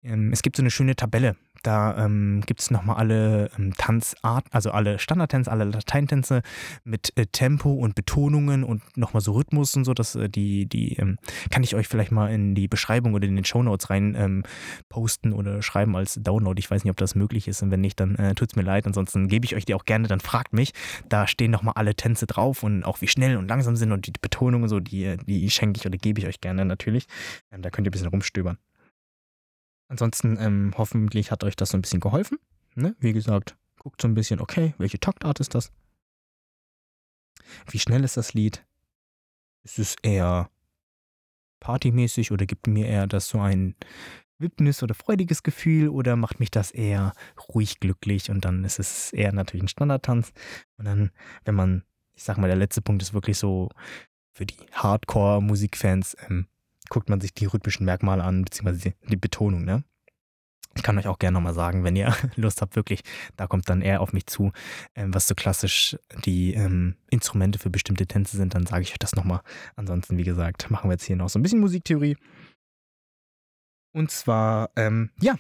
es 0.03 0.43
gibt 0.43 0.57
so 0.57 0.63
eine 0.63 0.71
schöne 0.71 0.95
Tabelle. 0.97 1.37
Da 1.63 2.05
ähm, 2.05 2.43
gibt 2.47 2.61
es 2.61 2.71
nochmal 2.71 2.97
alle 2.97 3.51
ähm, 3.59 3.75
Tanzarten, 3.77 4.53
also 4.53 4.71
alle 4.71 4.99
Standardtänze, 4.99 5.51
alle 5.51 5.65
Lateintänze 5.65 6.43
mit 6.85 7.13
äh, 7.17 7.27
Tempo 7.27 7.73
und 7.73 7.95
Betonungen 7.95 8.65
und 8.65 8.83
nochmal 8.97 9.21
so 9.21 9.33
Rhythmus 9.33 9.75
und 9.77 9.85
so. 9.85 9.95
Das, 9.95 10.15
äh, 10.15 10.29
die, 10.29 10.67
die 10.67 10.97
ähm, 10.97 11.19
kann 11.51 11.63
ich 11.63 11.75
euch 11.75 11.89
vielleicht 11.89 12.13
mal 12.13 12.33
in 12.33 12.55
die 12.55 12.69
Beschreibung 12.69 13.15
oder 13.15 13.27
in 13.27 13.35
den 13.35 13.45
Shownotes 13.45 13.91
rein 13.91 14.15
ähm, 14.17 14.45
posten 14.89 15.33
oder 15.33 15.63
schreiben 15.63 15.97
als 15.97 16.15
Download. 16.23 16.59
Ich 16.59 16.71
weiß 16.71 16.85
nicht, 16.85 16.91
ob 16.91 16.97
das 16.97 17.15
möglich 17.15 17.49
ist 17.49 17.63
und 17.63 17.71
wenn 17.71 17.81
nicht, 17.81 17.99
dann 17.99 18.15
äh, 18.17 18.35
tut 18.35 18.51
es 18.51 18.57
mir 18.57 18.63
leid. 18.63 18.87
Ansonsten 18.87 19.29
gebe 19.29 19.45
ich 19.45 19.57
euch 19.57 19.65
die 19.65 19.75
auch 19.75 19.85
gerne, 19.85 20.07
dann 20.07 20.21
fragt 20.21 20.53
mich. 20.53 20.73
Da 21.09 21.27
stehen 21.27 21.51
nochmal 21.51 21.75
alle 21.77 21.95
Tänze 21.95 22.27
drauf 22.27 22.63
und 22.63 22.85
auch 22.85 23.01
wie 23.01 23.09
schnell 23.09 23.37
und 23.37 23.49
langsam 23.49 23.75
sind 23.75 23.93
und 23.93 24.07
die 24.07 24.13
Betonungen 24.21 24.69
so, 24.69 24.79
die, 24.81 25.17
die 25.27 25.51
schenke 25.51 25.79
ich 25.79 25.87
oder 25.87 25.99
gebe 25.99 26.21
ich 26.21 26.27
euch 26.27 26.41
gerne 26.41 26.65
natürlich. 26.65 27.07
Ähm, 27.51 27.63
da 27.63 27.71
könnt 27.71 27.87
ihr 27.87 27.91
ein 27.91 27.93
bisschen 27.93 28.09
rumstöbern. 28.09 28.59
Ansonsten 29.89 30.37
ähm, 30.39 30.75
hoffentlich 30.77 31.31
hat 31.31 31.45
euch 31.45 31.57
das 31.57 31.71
so 31.71 31.79
ein 31.79 31.83
bisschen 31.83 32.01
geholfen. 32.01 32.39
Ne? 32.75 32.95
Wie 33.01 33.13
gesagt, 33.13 33.57
guckt 33.79 34.01
so 34.01 34.09
ein 34.09 34.15
bisschen, 34.15 34.41
okay, 34.41 34.75
welche 34.79 35.01
Taktart 35.01 35.41
ist 35.41 35.55
das? 35.55 35.73
Wie 37.71 37.79
schnell 37.79 38.05
ist 38.05 38.17
das 38.17 38.35
Lied? 38.35 38.65
Ist 39.65 39.79
es 39.79 39.97
eher 40.03 40.51
partymäßig 41.61 42.31
oder 42.31 42.47
gibt 42.47 42.67
mir 42.67 42.87
eher 42.87 43.07
das 43.07 43.29
so 43.29 43.41
ein 43.41 43.75
Wipnis 44.39 44.83
oder 44.83 44.95
freudiges 44.95 45.43
Gefühl 45.43 45.89
oder 45.89 46.17
macht 46.17 46.39
mich 46.39 46.51
das 46.51 46.71
eher 46.71 47.13
ruhig 47.49 47.81
glücklich 47.81 48.31
und 48.31 48.45
dann 48.45 48.65
ist 48.65 48.79
es 48.79 49.13
eher 49.13 49.33
natürlich 49.33 49.65
ein 49.65 49.69
Standardtanz. 49.69 50.33
Und 50.77 50.85
dann, 50.85 51.11
wenn 51.45 51.55
man, 51.55 51.83
ich 52.15 52.23
sag 52.23 52.39
mal, 52.39 52.47
der 52.47 52.57
letzte 52.57 52.83
Punkt 52.83 53.03
ist 53.03 53.15
wirklich 53.15 53.39
so 53.39 53.71
für 54.33 54.47
die 54.47 54.55
Hardcore-Musikfans, 54.73 56.17
ähm, 56.29 56.47
guckt 56.89 57.09
man 57.09 57.21
sich 57.21 57.35
die 57.35 57.47
rhythmischen 57.47 57.85
Merkmale 57.85 58.25
an, 58.25 58.45
beziehungsweise 58.45 58.95
die 59.09 59.17
Betonung, 59.17 59.65
ne? 59.65 59.85
Ich 60.77 60.85
kann 60.85 60.97
euch 60.97 61.09
auch 61.09 61.19
gerne 61.19 61.35
nochmal 61.35 61.55
sagen, 61.55 61.83
wenn 61.83 61.97
ihr 61.97 62.15
Lust 62.37 62.63
habt, 62.63 62.77
wirklich, 62.77 63.01
da 63.37 63.47
kommt 63.49 63.69
dann 63.69 63.83
eher 63.83 64.01
auf 64.01 64.13
mich 64.13 64.27
zu, 64.27 64.53
ähm, 64.95 65.13
was 65.13 65.27
so 65.27 65.35
klassisch 65.35 65.97
die 66.25 66.55
ähm, 66.55 66.95
Instrumente 67.11 67.59
für 67.59 67.71
bestimmte 67.71 68.07
Tänze 68.07 68.37
sind, 68.37 68.55
dann 68.55 68.67
sage 68.67 68.83
ich 68.83 68.93
euch 68.93 68.99
das 68.99 69.17
nochmal. 69.17 69.41
Ansonsten, 69.75 70.19
wie 70.19 70.25
gesagt, 70.25 70.71
machen 70.71 70.89
wir 70.89 70.95
jetzt 70.95 71.05
hier 71.05 71.17
noch 71.17 71.29
so 71.29 71.39
ein 71.39 71.43
bisschen 71.43 71.61
Musiktheorie 71.61 72.17
Und 73.93 74.11
zwar, 74.13 74.71
ähm, 74.77 75.11
ja, 75.21 75.37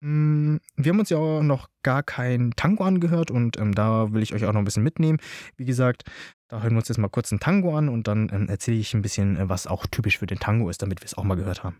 mm, 0.00 0.56
wir 0.76 0.90
haben 0.90 1.00
uns 1.00 1.10
ja 1.10 1.18
auch 1.18 1.42
noch 1.42 1.68
gar 1.82 2.02
kein 2.02 2.52
Tango 2.56 2.84
angehört 2.84 3.30
und 3.30 3.58
ähm, 3.58 3.74
da 3.74 4.12
will 4.12 4.22
ich 4.22 4.32
euch 4.32 4.46
auch 4.46 4.52
noch 4.52 4.60
ein 4.60 4.64
bisschen 4.64 4.84
mitnehmen. 4.84 5.18
Wie 5.56 5.66
gesagt, 5.66 6.04
da 6.48 6.62
hören 6.62 6.72
wir 6.72 6.78
uns 6.78 6.88
jetzt 6.88 6.98
mal 6.98 7.08
kurz 7.08 7.30
ein 7.30 7.40
Tango 7.40 7.76
an 7.76 7.88
und 7.88 8.08
dann 8.08 8.30
ähm, 8.32 8.48
erzähle 8.48 8.78
ich 8.78 8.94
ein 8.94 9.02
bisschen, 9.02 9.36
äh, 9.36 9.48
was 9.48 9.66
auch 9.66 9.86
typisch 9.86 10.18
für 10.18 10.26
den 10.26 10.38
Tango 10.38 10.68
ist, 10.70 10.82
damit 10.82 11.00
wir 11.00 11.06
es 11.06 11.16
auch 11.16 11.24
mal 11.24 11.36
gehört 11.36 11.62
haben. 11.62 11.76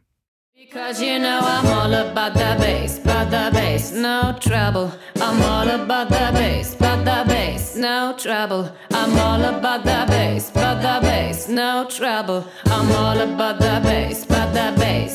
Because 0.54 1.00
you 1.00 1.18
know 1.18 1.38
I'm 1.40 1.66
all 1.66 1.94
about 1.94 2.36
the 2.36 2.56
bass, 2.58 2.98
about 2.98 3.30
the 3.30 3.50
bass, 3.52 3.92
no 3.92 4.32
trouble. 4.40 4.90
I'm 5.16 5.40
all 5.40 5.70
about 5.70 6.08
the 6.08 6.32
bass, 6.32 6.74
about 6.74 7.04
the 7.04 7.24
bass, 7.28 7.76
no 7.76 8.12
trouble. 8.16 8.72
I'm 8.90 9.16
all 9.16 9.42
about 9.44 9.84
the 9.84 10.04
bass, 10.08 10.50
about 10.50 10.82
the 10.82 10.98
bass, 11.00 11.48
no 11.48 11.86
trouble. 11.88 12.44
I'm 12.66 12.90
all 12.90 13.20
about 13.20 13.60
the 13.60 13.80
bass, 13.82 14.24
about 14.24 14.52
the 14.52 14.74
bass. 14.76 15.14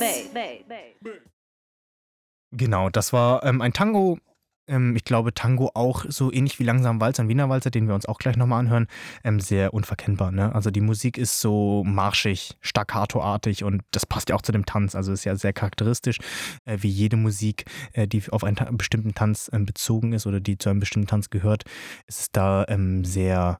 Genau, 2.55 2.89
das 2.89 3.11
war 3.11 3.43
ähm, 3.43 3.61
ein 3.61 3.73
Tango 3.73 4.19
ähm, 4.67 4.95
ich 4.95 5.03
glaube, 5.03 5.33
Tango 5.33 5.71
auch 5.73 6.05
so 6.07 6.31
ähnlich 6.31 6.59
wie 6.59 6.63
Langsam 6.63 7.01
Walzer, 7.01 7.23
ein 7.23 7.29
Wiener 7.29 7.49
Walzer, 7.49 7.71
den 7.71 7.87
wir 7.87 7.95
uns 7.95 8.05
auch 8.05 8.19
gleich 8.19 8.37
nochmal 8.37 8.59
anhören, 8.59 8.87
ähm, 9.23 9.39
sehr 9.39 9.73
unverkennbar. 9.73 10.31
Ne? 10.31 10.53
Also 10.53 10.71
die 10.71 10.81
Musik 10.81 11.17
ist 11.17 11.39
so 11.39 11.83
marschig, 11.83 12.57
staccato-artig 12.61 13.63
und 13.63 13.83
das 13.91 14.05
passt 14.05 14.29
ja 14.29 14.35
auch 14.35 14.41
zu 14.41 14.51
dem 14.51 14.65
Tanz. 14.65 14.95
Also 14.95 15.11
ist 15.11 15.25
ja 15.25 15.35
sehr 15.35 15.53
charakteristisch, 15.53 16.17
äh, 16.65 16.77
wie 16.81 16.89
jede 16.89 17.17
Musik, 17.17 17.65
äh, 17.93 18.07
die 18.07 18.23
auf 18.31 18.43
einen 18.43 18.55
ta 18.55 18.69
bestimmten 18.71 19.13
Tanz 19.13 19.49
äh, 19.51 19.59
bezogen 19.59 20.13
ist 20.13 20.25
oder 20.27 20.39
die 20.39 20.57
zu 20.57 20.69
einem 20.69 20.79
bestimmten 20.79 21.07
Tanz 21.07 21.29
gehört, 21.29 21.63
ist 22.07 22.19
es 22.19 22.31
da 22.31 22.65
ähm, 22.67 23.03
sehr 23.05 23.59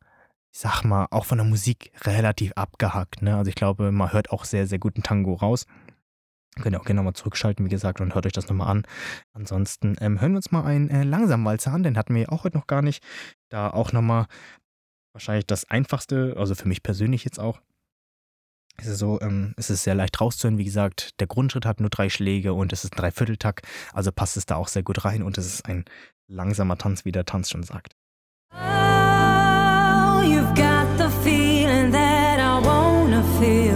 ich 0.56 0.60
sag 0.60 0.84
mal, 0.84 1.08
auch 1.10 1.26
von 1.26 1.40
der 1.40 1.48
Musik 1.48 1.92
relativ 2.06 2.52
abgehackt. 2.54 3.24
Ne? 3.24 3.36
Also 3.36 3.50
ich 3.50 3.56
glaube, 3.56 3.92
man 3.92 4.14
hört 4.14 4.30
auch 4.30 4.46
sehr, 4.46 4.68
sehr 4.68 4.78
guten 4.78 5.02
Tango 5.02 5.34
raus. 5.34 5.66
Könnt 6.62 6.76
ihr 6.76 6.80
auch 6.80 6.86
gerne 6.86 7.00
nochmal 7.00 7.14
zurückschalten, 7.14 7.66
wie 7.66 7.70
gesagt, 7.70 8.00
und 8.00 8.14
hört 8.14 8.26
euch 8.26 8.34
das 8.34 8.48
nochmal 8.48 8.70
an. 8.70 8.84
Ansonsten 9.34 9.96
ähm, 10.00 10.22
hören 10.22 10.34
wir 10.34 10.38
uns 10.38 10.52
mal 10.52 10.66
einen 10.66 10.90
äh, 10.90 11.04
Langsamwalzer 11.04 11.72
an, 11.72 11.84
den 11.84 11.98
hatten 11.98 12.14
wir 12.14 12.32
auch 12.32 12.44
heute 12.44 12.58
noch 12.58 12.68
gar 12.68 12.82
nicht. 12.82 13.04
Da 13.50 13.70
auch 13.72 13.92
nochmal 13.92 14.28
wahrscheinlich 15.14 15.48
das 15.48 15.70
einfachste, 15.70 16.36
also 16.38 16.54
für 16.56 16.68
mich 16.68 16.84
persönlich 16.84 17.24
jetzt 17.24 17.40
auch. 17.40 17.60
Es 18.78 18.88
ist 18.88 19.00
so, 19.00 19.20
ähm, 19.22 19.54
es 19.58 19.70
ist 19.70 19.84
sehr 19.84 19.96
leicht 19.96 20.20
rauszuhören. 20.20 20.58
Wie 20.58 20.64
gesagt, 20.64 21.20
der 21.20 21.28
Grundschritt 21.28 21.66
hat 21.66 21.80
nur 21.80 21.90
drei 21.90 22.10
Schläge 22.10 22.54
und 22.54 22.74
es 22.74 22.84
ist 22.84 22.94
ein 22.94 22.98
Dreivierteltakt, 22.98 23.68
also 23.94 24.12
passt 24.12 24.38
es 24.38 24.46
da 24.46 24.56
auch 24.56 24.68
sehr 24.68 24.84
gut 24.84 25.06
rein 25.06 25.24
und 25.24 25.38
es 25.38 25.46
ist 25.46 25.66
ein 25.66 25.86
langsamer 26.28 26.78
Tanz, 26.78 27.06
wie 27.06 27.12
der 27.12 27.26
Tanz 27.26 27.50
schon 27.50 27.64
sagt. 27.64 27.96
Oh, 28.52 30.22
you've 30.24 30.54
got 30.56 30.88
the 30.98 31.10
feeling 31.24 31.92
that 31.92 32.40
I 32.40 32.66
wanna 32.66 33.24
feel. 33.40 33.73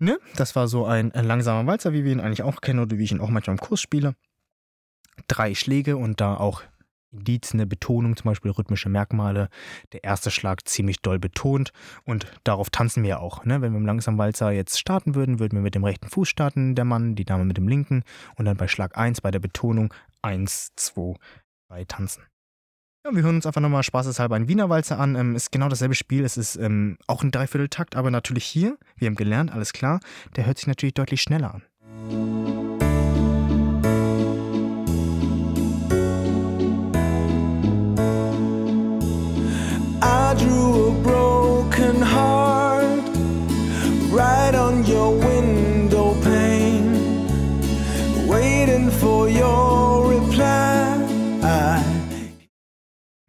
Ne? 0.00 0.18
Das 0.36 0.56
war 0.56 0.66
so 0.66 0.86
ein 0.86 1.12
äh, 1.12 1.20
langsamer 1.20 1.66
Walzer, 1.66 1.92
wie 1.92 2.04
wir 2.04 2.12
ihn 2.12 2.20
eigentlich 2.20 2.42
auch 2.42 2.62
kennen 2.62 2.80
oder 2.80 2.98
wie 2.98 3.04
ich 3.04 3.12
ihn 3.12 3.20
auch 3.20 3.28
manchmal 3.28 3.54
im 3.54 3.60
Kurs 3.60 3.80
spiele. 3.80 4.16
Drei 5.28 5.54
Schläge 5.54 5.98
und 5.98 6.22
da 6.22 6.36
auch 6.36 6.62
Indizien, 7.12 7.60
eine 7.60 7.66
Betonung, 7.66 8.16
zum 8.16 8.24
Beispiel 8.24 8.50
rhythmische 8.50 8.88
Merkmale. 8.88 9.50
Der 9.92 10.02
erste 10.02 10.30
Schlag 10.30 10.66
ziemlich 10.66 11.02
doll 11.02 11.18
betont 11.18 11.72
und 12.04 12.26
darauf 12.44 12.70
tanzen 12.70 13.02
wir 13.02 13.20
auch. 13.20 13.44
Ne? 13.44 13.60
Wenn 13.60 13.72
wir 13.72 13.78
im 13.78 13.84
langsamen 13.86 14.18
Walzer 14.18 14.52
jetzt 14.52 14.78
starten 14.78 15.14
würden, 15.14 15.38
würden 15.38 15.56
wir 15.56 15.62
mit 15.62 15.74
dem 15.74 15.84
rechten 15.84 16.08
Fuß 16.08 16.28
starten, 16.28 16.74
der 16.74 16.86
Mann, 16.86 17.14
die 17.14 17.26
Dame 17.26 17.44
mit 17.44 17.58
dem 17.58 17.68
linken 17.68 18.02
und 18.36 18.46
dann 18.46 18.56
bei 18.56 18.68
Schlag 18.68 18.96
1 18.96 19.20
bei 19.20 19.30
der 19.30 19.40
Betonung 19.40 19.92
1, 20.22 20.72
2, 20.76 21.14
3 21.68 21.84
tanzen. 21.84 22.22
Ja, 23.02 23.14
wir 23.14 23.22
hören 23.22 23.36
uns 23.36 23.46
einfach 23.46 23.62
nochmal 23.62 23.82
spaßeshalber 23.82 24.36
einen 24.36 24.48
Wiener 24.48 24.68
Walzer 24.68 25.00
an. 25.00 25.16
Ähm, 25.16 25.34
ist 25.34 25.50
genau 25.52 25.68
dasselbe 25.68 25.94
Spiel. 25.94 26.22
Es 26.22 26.36
ist 26.36 26.56
ähm, 26.56 26.98
auch 27.06 27.22
ein 27.22 27.30
Dreivierteltakt, 27.30 27.96
aber 27.96 28.10
natürlich 28.10 28.44
hier, 28.44 28.76
wir 28.96 29.06
haben 29.06 29.16
gelernt, 29.16 29.52
alles 29.52 29.72
klar, 29.72 30.00
der 30.36 30.44
hört 30.44 30.58
sich 30.58 30.66
natürlich 30.66 30.94
deutlich 30.94 31.22
schneller 31.22 31.54
an. 31.54 32.69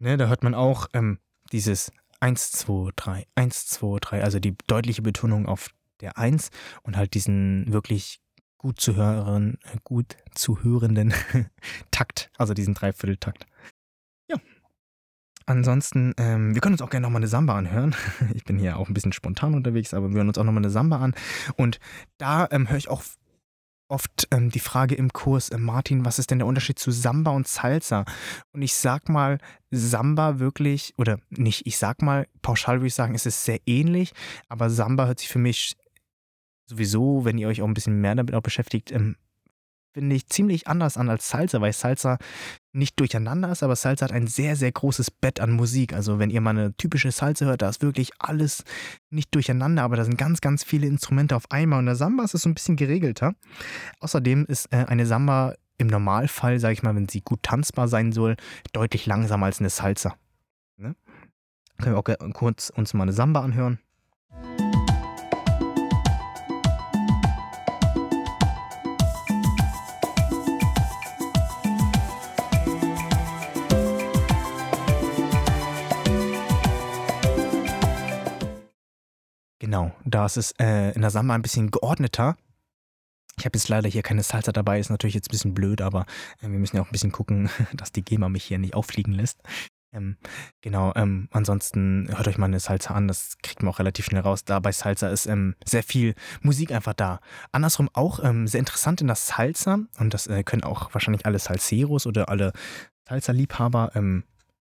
Ne, 0.02 0.16
da 0.16 0.26
hört 0.26 0.42
man 0.42 0.56
auch 0.56 0.88
ähm, 0.94 1.20
dieses 1.52 1.92
1, 2.18 2.50
2, 2.50 2.90
3, 2.96 3.24
1, 3.36 3.66
2, 3.66 3.98
3, 4.00 4.24
also 4.24 4.40
die 4.40 4.56
deutliche 4.66 5.00
Betonung 5.00 5.46
auf 5.46 5.68
der 6.00 6.18
1 6.18 6.50
und 6.82 6.96
halt 6.96 7.14
diesen 7.14 7.72
wirklich 7.72 8.20
gut 8.58 8.80
zu 8.80 8.96
hören, 8.96 9.58
äh, 9.62 9.76
gut 9.84 10.16
zu 10.34 10.64
hörenden 10.64 11.14
Takt, 11.92 12.32
also 12.36 12.52
diesen 12.52 12.74
Dreivierteltakt. 12.74 13.46
Ja. 14.28 14.38
Ansonsten, 15.46 16.14
ähm, 16.16 16.52
wir 16.52 16.60
können 16.60 16.74
uns 16.74 16.82
auch 16.82 16.90
gerne 16.90 17.04
nochmal 17.04 17.20
eine 17.20 17.28
Samba 17.28 17.56
anhören. 17.56 17.94
Ich 18.34 18.42
bin 18.42 18.58
hier 18.58 18.78
auch 18.78 18.88
ein 18.88 18.94
bisschen 18.94 19.12
spontan 19.12 19.54
unterwegs, 19.54 19.94
aber 19.94 20.08
wir 20.08 20.16
hören 20.16 20.26
uns 20.26 20.38
auch 20.38 20.42
nochmal 20.42 20.64
eine 20.64 20.70
Samba 20.70 20.98
an. 20.98 21.14
Und 21.54 21.78
da 22.18 22.48
ähm, 22.50 22.68
höre 22.68 22.76
ich 22.76 22.88
auch 22.88 23.04
oft 23.92 24.26
ähm, 24.30 24.50
die 24.50 24.58
Frage 24.58 24.94
im 24.94 25.12
Kurs, 25.12 25.50
äh, 25.50 25.58
Martin, 25.58 26.04
was 26.04 26.18
ist 26.18 26.30
denn 26.30 26.38
der 26.38 26.48
Unterschied 26.48 26.78
zu 26.78 26.90
Samba 26.90 27.30
und 27.30 27.46
Salsa? 27.46 28.04
Und 28.52 28.62
ich 28.62 28.74
sag 28.74 29.08
mal, 29.08 29.38
Samba 29.70 30.38
wirklich, 30.38 30.94
oder 30.96 31.18
nicht, 31.30 31.66
ich 31.66 31.76
sag 31.78 32.02
mal, 32.02 32.26
pauschal 32.40 32.78
würde 32.78 32.88
ich 32.88 32.94
sagen, 32.94 33.14
es 33.14 33.26
ist 33.26 33.44
sehr 33.44 33.60
ähnlich, 33.66 34.12
aber 34.48 34.70
Samba 34.70 35.06
hört 35.06 35.20
sich 35.20 35.28
für 35.28 35.38
mich 35.38 35.76
sowieso, 36.66 37.24
wenn 37.24 37.38
ihr 37.38 37.48
euch 37.48 37.62
auch 37.62 37.66
ein 37.66 37.74
bisschen 37.74 38.00
mehr 38.00 38.14
damit 38.14 38.34
auch 38.34 38.42
beschäftigt, 38.42 38.90
ähm, 38.90 39.16
finde 39.92 40.16
ich 40.16 40.26
ziemlich 40.26 40.68
anders 40.68 40.96
an 40.96 41.08
als 41.08 41.28
Salsa, 41.28 41.60
weil 41.60 41.72
Salsa 41.72 42.18
nicht 42.72 42.98
durcheinander 42.98 43.52
ist, 43.52 43.62
aber 43.62 43.76
Salsa 43.76 44.04
hat 44.04 44.12
ein 44.12 44.26
sehr, 44.26 44.56
sehr 44.56 44.72
großes 44.72 45.10
Bett 45.10 45.40
an 45.40 45.52
Musik. 45.52 45.92
Also 45.92 46.18
wenn 46.18 46.30
ihr 46.30 46.40
mal 46.40 46.50
eine 46.50 46.74
typische 46.76 47.10
Salsa 47.10 47.46
hört, 47.46 47.62
da 47.62 47.68
ist 47.68 47.82
wirklich 47.82 48.10
alles 48.18 48.64
nicht 49.10 49.34
durcheinander, 49.34 49.82
aber 49.82 49.96
da 49.96 50.04
sind 50.04 50.16
ganz, 50.16 50.40
ganz 50.40 50.64
viele 50.64 50.86
Instrumente 50.86 51.36
auf 51.36 51.50
einmal. 51.50 51.78
Und 51.78 51.86
der 51.86 51.96
Samba 51.96 52.24
ist 52.24 52.34
es 52.34 52.42
so 52.42 52.48
ein 52.48 52.54
bisschen 52.54 52.76
geregelter. 52.76 53.34
Außerdem 54.00 54.46
ist 54.46 54.72
äh, 54.72 54.86
eine 54.86 55.06
Samba 55.06 55.54
im 55.78 55.88
Normalfall, 55.88 56.58
sage 56.58 56.74
ich 56.74 56.82
mal, 56.82 56.94
wenn 56.94 57.08
sie 57.08 57.20
gut 57.20 57.42
tanzbar 57.42 57.88
sein 57.88 58.12
soll, 58.12 58.36
deutlich 58.72 59.06
langsamer 59.06 59.46
als 59.46 59.60
eine 59.60 59.70
Salsa. 59.70 60.16
Ne? 60.76 60.94
Können 61.78 61.96
wir 61.96 61.98
auch 61.98 62.32
kurz 62.32 62.70
uns 62.70 62.94
mal 62.94 63.02
eine 63.02 63.12
Samba 63.12 63.42
anhören. 63.42 63.78
Genau, 79.72 79.90
da 80.04 80.26
ist 80.26 80.36
es 80.36 80.52
äh, 80.60 80.92
in 80.92 81.00
der 81.00 81.08
Samba 81.08 81.34
ein 81.34 81.40
bisschen 81.40 81.70
geordneter. 81.70 82.36
Ich 83.38 83.46
habe 83.46 83.56
jetzt 83.56 83.70
leider 83.70 83.88
hier 83.88 84.02
keine 84.02 84.22
Salsa 84.22 84.52
dabei, 84.52 84.78
ist 84.78 84.90
natürlich 84.90 85.14
jetzt 85.14 85.28
ein 85.28 85.32
bisschen 85.32 85.54
blöd, 85.54 85.80
aber 85.80 86.04
äh, 86.42 86.50
wir 86.50 86.58
müssen 86.58 86.76
ja 86.76 86.82
auch 86.82 86.88
ein 86.88 86.92
bisschen 86.92 87.10
gucken, 87.10 87.48
dass 87.72 87.90
die 87.90 88.04
GEMA 88.04 88.28
mich 88.28 88.44
hier 88.44 88.58
nicht 88.58 88.74
auffliegen 88.74 89.14
lässt. 89.14 89.40
Ähm, 89.94 90.18
genau, 90.60 90.92
ähm, 90.94 91.30
ansonsten 91.30 92.06
hört 92.14 92.28
euch 92.28 92.36
mal 92.36 92.48
eine 92.48 92.60
Salsa 92.60 92.92
an, 92.92 93.08
das 93.08 93.38
kriegt 93.42 93.62
man 93.62 93.72
auch 93.72 93.78
relativ 93.78 94.04
schnell 94.04 94.20
raus. 94.20 94.44
Da 94.44 94.60
bei 94.60 94.72
Salsa 94.72 95.08
ist 95.08 95.24
ähm, 95.24 95.54
sehr 95.64 95.82
viel 95.82 96.16
Musik 96.42 96.70
einfach 96.70 96.92
da. 96.92 97.20
Andersrum 97.50 97.88
auch 97.94 98.22
ähm, 98.22 98.46
sehr 98.46 98.60
interessant 98.60 99.00
in 99.00 99.06
der 99.06 99.16
Salsa, 99.16 99.78
und 99.98 100.12
das 100.12 100.26
äh, 100.26 100.42
können 100.42 100.64
auch 100.64 100.92
wahrscheinlich 100.92 101.24
alle 101.24 101.38
Salseros 101.38 102.06
oder 102.06 102.28
alle 102.28 102.52
Salsa-Liebhaber 103.08 103.96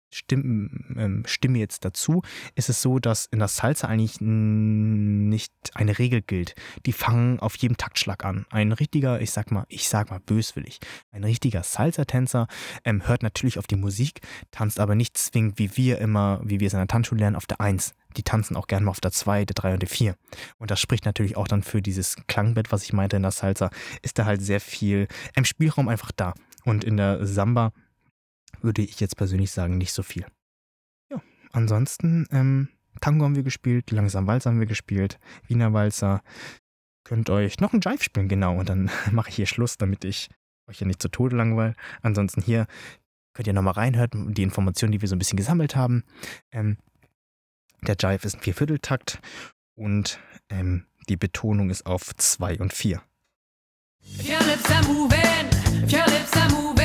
ähm, 0.09 0.15
stimmen, 0.15 0.97
ähm, 0.99 1.23
stimme 1.27 1.59
jetzt 1.59 1.85
dazu, 1.85 2.23
ist 2.55 2.69
es 2.69 2.83
so, 2.83 2.99
dass 2.99 3.27
in 3.27 3.39
der 3.39 3.49
Salsa 3.49 3.89
eigentlich 3.89 4.21
nicht 4.21 5.53
eine 5.75 5.99
Regel 5.99 6.23
gilt. 6.23 6.55
Die 6.87 6.93
fangen 6.93 7.41
auf 7.41 7.57
jedem 7.57 7.77
Taktschlag 7.77 8.25
an. 8.25 8.47
Ein 8.51 8.73
richtiger, 8.73 9.21
ich 9.21 9.31
sag 9.31 9.51
mal, 9.51 9.65
ich 9.69 9.89
sag 9.89 10.11
mal 10.11 10.21
böswillig, 10.21 10.79
ein 11.11 11.25
richtiger 11.25 11.63
Salsa-Tänzer 11.63 12.47
ähm, 12.85 13.07
hört 13.07 13.23
natürlich 13.23 13.59
auf 13.59 13.67
die 13.67 13.77
Musik, 13.77 14.21
tanzt 14.51 14.81
aber 14.81 14.95
nicht 14.95 15.17
zwingend 15.17 15.59
wie 15.59 15.77
wir 15.77 15.99
immer, 15.99 16.41
wie 16.45 16.61
wir 16.61 16.67
es 16.67 16.73
in 16.73 16.81
der 16.81 16.89
Tanzschule 16.89 17.21
lernen, 17.21 17.37
auf 17.37 17.47
der 17.47 17.61
1. 17.61 17.95
Die 18.17 18.23
tanzen 18.23 18.57
auch 18.57 18.67
gerne 18.67 18.87
mal 18.87 18.91
auf 18.91 19.01
der 19.01 19.13
2, 19.13 19.45
der 19.45 19.55
3 19.55 19.75
und 19.75 19.83
der 19.83 19.89
4. 19.89 20.17
Und 20.59 20.71
das 20.71 20.81
spricht 20.81 21.05
natürlich 21.05 21.37
auch 21.37 21.49
dann 21.49 21.63
für 21.63 21.83
dieses 21.83 22.17
Klangbett, 22.27 22.73
was 22.73 22.83
ich 22.83 22.93
meinte 22.93 23.17
in 23.17 23.23
der 23.23 23.33
Salsa, 23.33 23.71
ist 24.03 24.19
da 24.19 24.25
halt 24.25 24.43
sehr 24.43 24.61
viel 24.61 25.09
im 25.35 25.45
Spielraum 25.45 25.89
einfach 25.89 26.13
da. 26.13 26.35
Und 26.65 26.85
in 26.85 26.97
der 26.97 27.25
Samba 27.27 27.73
würde 28.63 28.83
ich 28.83 29.01
jetzt 29.01 29.17
persönlich 29.17 29.51
sagen, 29.51 29.79
nicht 29.79 29.93
so 29.93 30.03
viel. 30.03 30.27
Ja, 31.11 31.23
ansonsten, 31.53 32.27
ähm, 32.31 32.69
Tango 33.01 33.25
haben 33.25 33.37
wir 33.37 33.43
gespielt, 33.43 33.91
langsam 33.91 34.27
Walzer 34.27 34.51
haben 34.51 34.61
wir 34.61 34.67
gespielt, 34.67 35.19
Wiener 35.47 35.73
Walzer. 35.73 36.23
Könnt 37.05 37.31
euch 37.31 37.61
noch 37.61 37.73
einen 37.73 37.81
Jive 37.81 38.03
spielen, 38.03 38.29
genau, 38.29 38.59
und 38.59 38.69
dann 38.69 38.91
mache 39.13 39.31
ich 39.31 39.37
hier 39.37 39.47
Schluss, 39.47 39.79
damit 39.79 40.05
ich 40.05 40.29
euch 40.69 40.81
ja 40.81 40.87
nicht 40.87 41.01
zu 41.01 41.09
Tode 41.09 41.37
langweile. 41.37 41.75
Ansonsten 42.03 42.43
hier 42.43 42.67
könnt 43.35 43.47
ihr 43.47 43.53
nochmal 43.53 43.75
reinhören, 43.75 44.35
die 44.35 44.43
Informationen, 44.43 44.93
die 44.93 45.01
wir 45.01 45.09
so 45.09 45.15
ein 45.15 45.19
bisschen 45.19 45.37
gesammelt 45.37 45.77
haben. 45.77 46.05
Ähm, 46.53 46.77
der 47.83 47.97
Jive 47.99 48.27
ist 48.27 48.37
ein 48.37 48.43
Viervierteltakt 48.43 49.21
und 49.77 50.19
ähm, 50.51 50.87
die 51.09 51.17
Betonung 51.17 51.71
ist 51.71 51.87
auf 51.87 52.15
2 52.17 52.59
und 52.59 52.73
4. 52.73 53.01
If 54.03 54.29
your 54.29 54.41
lips 54.47 54.71
are 54.71 54.83
moving, 54.89 55.19
if 55.85 55.93
your 55.93 56.07
lips 56.07 56.37
are 56.37 56.51
moving, 56.51 56.78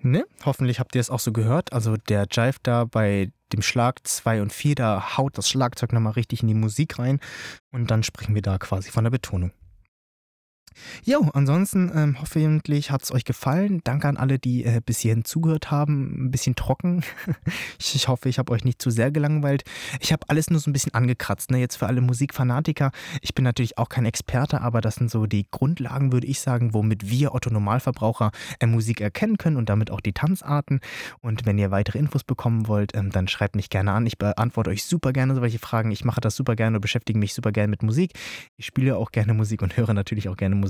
Ne? 0.00 0.26
Hoffentlich 0.44 0.80
habt 0.80 0.94
ihr 0.94 1.00
es 1.00 1.10
auch 1.10 1.20
so 1.20 1.32
gehört. 1.32 1.72
Also 1.72 1.96
der 1.96 2.26
Jive 2.30 2.56
da 2.62 2.84
bei 2.84 3.30
dem 3.52 3.62
Schlag 3.62 4.06
2 4.06 4.42
und 4.42 4.52
4, 4.52 4.74
da 4.74 5.16
haut 5.16 5.38
das 5.38 5.48
Schlagzeug 5.48 5.92
nochmal 5.92 6.14
richtig 6.14 6.42
in 6.42 6.48
die 6.48 6.54
Musik 6.54 6.98
rein 6.98 7.20
und 7.70 7.90
dann 7.90 8.02
sprechen 8.02 8.34
wir 8.34 8.42
da 8.42 8.58
quasi 8.58 8.90
von 8.90 9.04
der 9.04 9.10
Betonung. 9.10 9.52
Jo, 11.04 11.30
ansonsten 11.32 11.90
ähm, 11.94 12.16
hoffentlich 12.20 12.90
hat 12.90 13.02
es 13.02 13.12
euch 13.12 13.24
gefallen. 13.24 13.80
Danke 13.84 14.08
an 14.08 14.16
alle, 14.16 14.38
die 14.38 14.64
äh, 14.64 14.80
bis 14.84 15.00
hierhin 15.00 15.24
zugehört 15.24 15.70
haben. 15.70 16.26
Ein 16.26 16.30
bisschen 16.30 16.54
trocken. 16.54 17.02
ich, 17.78 17.94
ich 17.94 18.08
hoffe, 18.08 18.28
ich 18.28 18.38
habe 18.38 18.52
euch 18.52 18.64
nicht 18.64 18.80
zu 18.80 18.90
sehr 18.90 19.10
gelangweilt. 19.10 19.64
Ich 20.00 20.12
habe 20.12 20.28
alles 20.28 20.50
nur 20.50 20.60
so 20.60 20.70
ein 20.70 20.72
bisschen 20.72 20.94
angekratzt. 20.94 21.50
Ne? 21.50 21.58
Jetzt 21.58 21.76
für 21.76 21.86
alle 21.86 22.00
Musikfanatiker. 22.00 22.92
Ich 23.22 23.34
bin 23.34 23.44
natürlich 23.44 23.78
auch 23.78 23.88
kein 23.88 24.04
Experte, 24.04 24.60
aber 24.60 24.80
das 24.80 24.96
sind 24.96 25.10
so 25.10 25.26
die 25.26 25.46
Grundlagen, 25.50 26.12
würde 26.12 26.26
ich 26.26 26.40
sagen, 26.40 26.74
womit 26.74 27.10
wir 27.10 27.34
Otto 27.34 27.50
Normalverbraucher 27.50 28.30
äh, 28.60 28.66
Musik 28.66 29.00
erkennen 29.00 29.38
können 29.38 29.56
und 29.56 29.68
damit 29.68 29.90
auch 29.90 30.00
die 30.00 30.12
Tanzarten. 30.12 30.80
Und 31.20 31.46
wenn 31.46 31.58
ihr 31.58 31.70
weitere 31.70 31.98
Infos 31.98 32.24
bekommen 32.24 32.68
wollt, 32.68 32.94
ähm, 32.94 33.10
dann 33.10 33.28
schreibt 33.28 33.56
mich 33.56 33.70
gerne 33.70 33.92
an. 33.92 34.06
Ich 34.06 34.18
beantworte 34.18 34.70
euch 34.70 34.84
super 34.84 35.12
gerne 35.12 35.34
solche 35.34 35.58
Fragen. 35.58 35.90
Ich 35.90 36.04
mache 36.04 36.20
das 36.20 36.36
super 36.36 36.56
gerne 36.56 36.76
und 36.76 36.80
beschäftige 36.80 37.18
mich 37.18 37.34
super 37.34 37.52
gerne 37.52 37.68
mit 37.68 37.82
Musik. 37.82 38.12
Ich 38.56 38.66
spiele 38.66 38.96
auch 38.96 39.10
gerne 39.10 39.34
Musik 39.34 39.62
und 39.62 39.76
höre 39.76 39.94
natürlich 39.94 40.28
auch 40.28 40.36
gerne 40.36 40.54
Musik. 40.54 40.67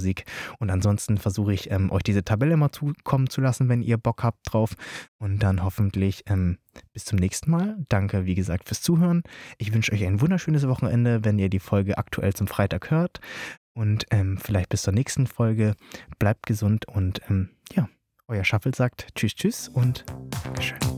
Und 0.59 0.71
ansonsten 0.71 1.19
versuche 1.19 1.53
ich, 1.53 1.71
ähm, 1.71 1.91
euch 1.91 2.03
diese 2.03 2.25
Tabelle 2.25 2.57
mal 2.57 2.71
zukommen 2.71 3.29
zu 3.29 3.41
lassen, 3.41 3.69
wenn 3.69 3.83
ihr 3.83 3.99
Bock 3.99 4.23
habt 4.23 4.53
drauf. 4.53 4.75
Und 5.19 5.43
dann 5.43 5.65
hoffentlich 5.65 6.25
ähm, 6.27 6.59
bis 6.93 7.05
zum 7.05 7.19
nächsten 7.19 7.51
Mal. 7.51 7.77
Danke, 7.89 8.27
wie 8.27 8.35
gesagt, 8.35 8.69
fürs 8.69 8.83
Zuhören. 8.83 9.23
Ich 9.59 9.73
wünsche 9.73 9.93
euch 9.93 10.05
ein 10.05 10.21
wunderschönes 10.21 10.67
Wochenende, 10.69 11.25
wenn 11.25 11.39
ihr 11.39 11.49
die 11.49 11.61
Folge 11.61 11.99
aktuell 11.99 12.35
zum 12.35 12.47
Freitag 12.47 12.91
hört. 12.91 13.21
Und 13.75 14.07
ähm, 14.11 14.39
vielleicht 14.39 14.71
bis 14.71 14.83
zur 14.83 14.93
nächsten 14.93 15.27
Folge. 15.27 15.75
Bleibt 16.19 16.47
gesund 16.47 16.87
und 16.89 17.21
ähm, 17.29 17.51
ja, 17.73 17.89
euer 18.27 18.45
Shuffle 18.45 18.75
sagt 18.75 19.09
Tschüss, 19.15 19.35
Tschüss 19.35 19.69
und 19.69 20.05
Dankeschön. 20.45 20.98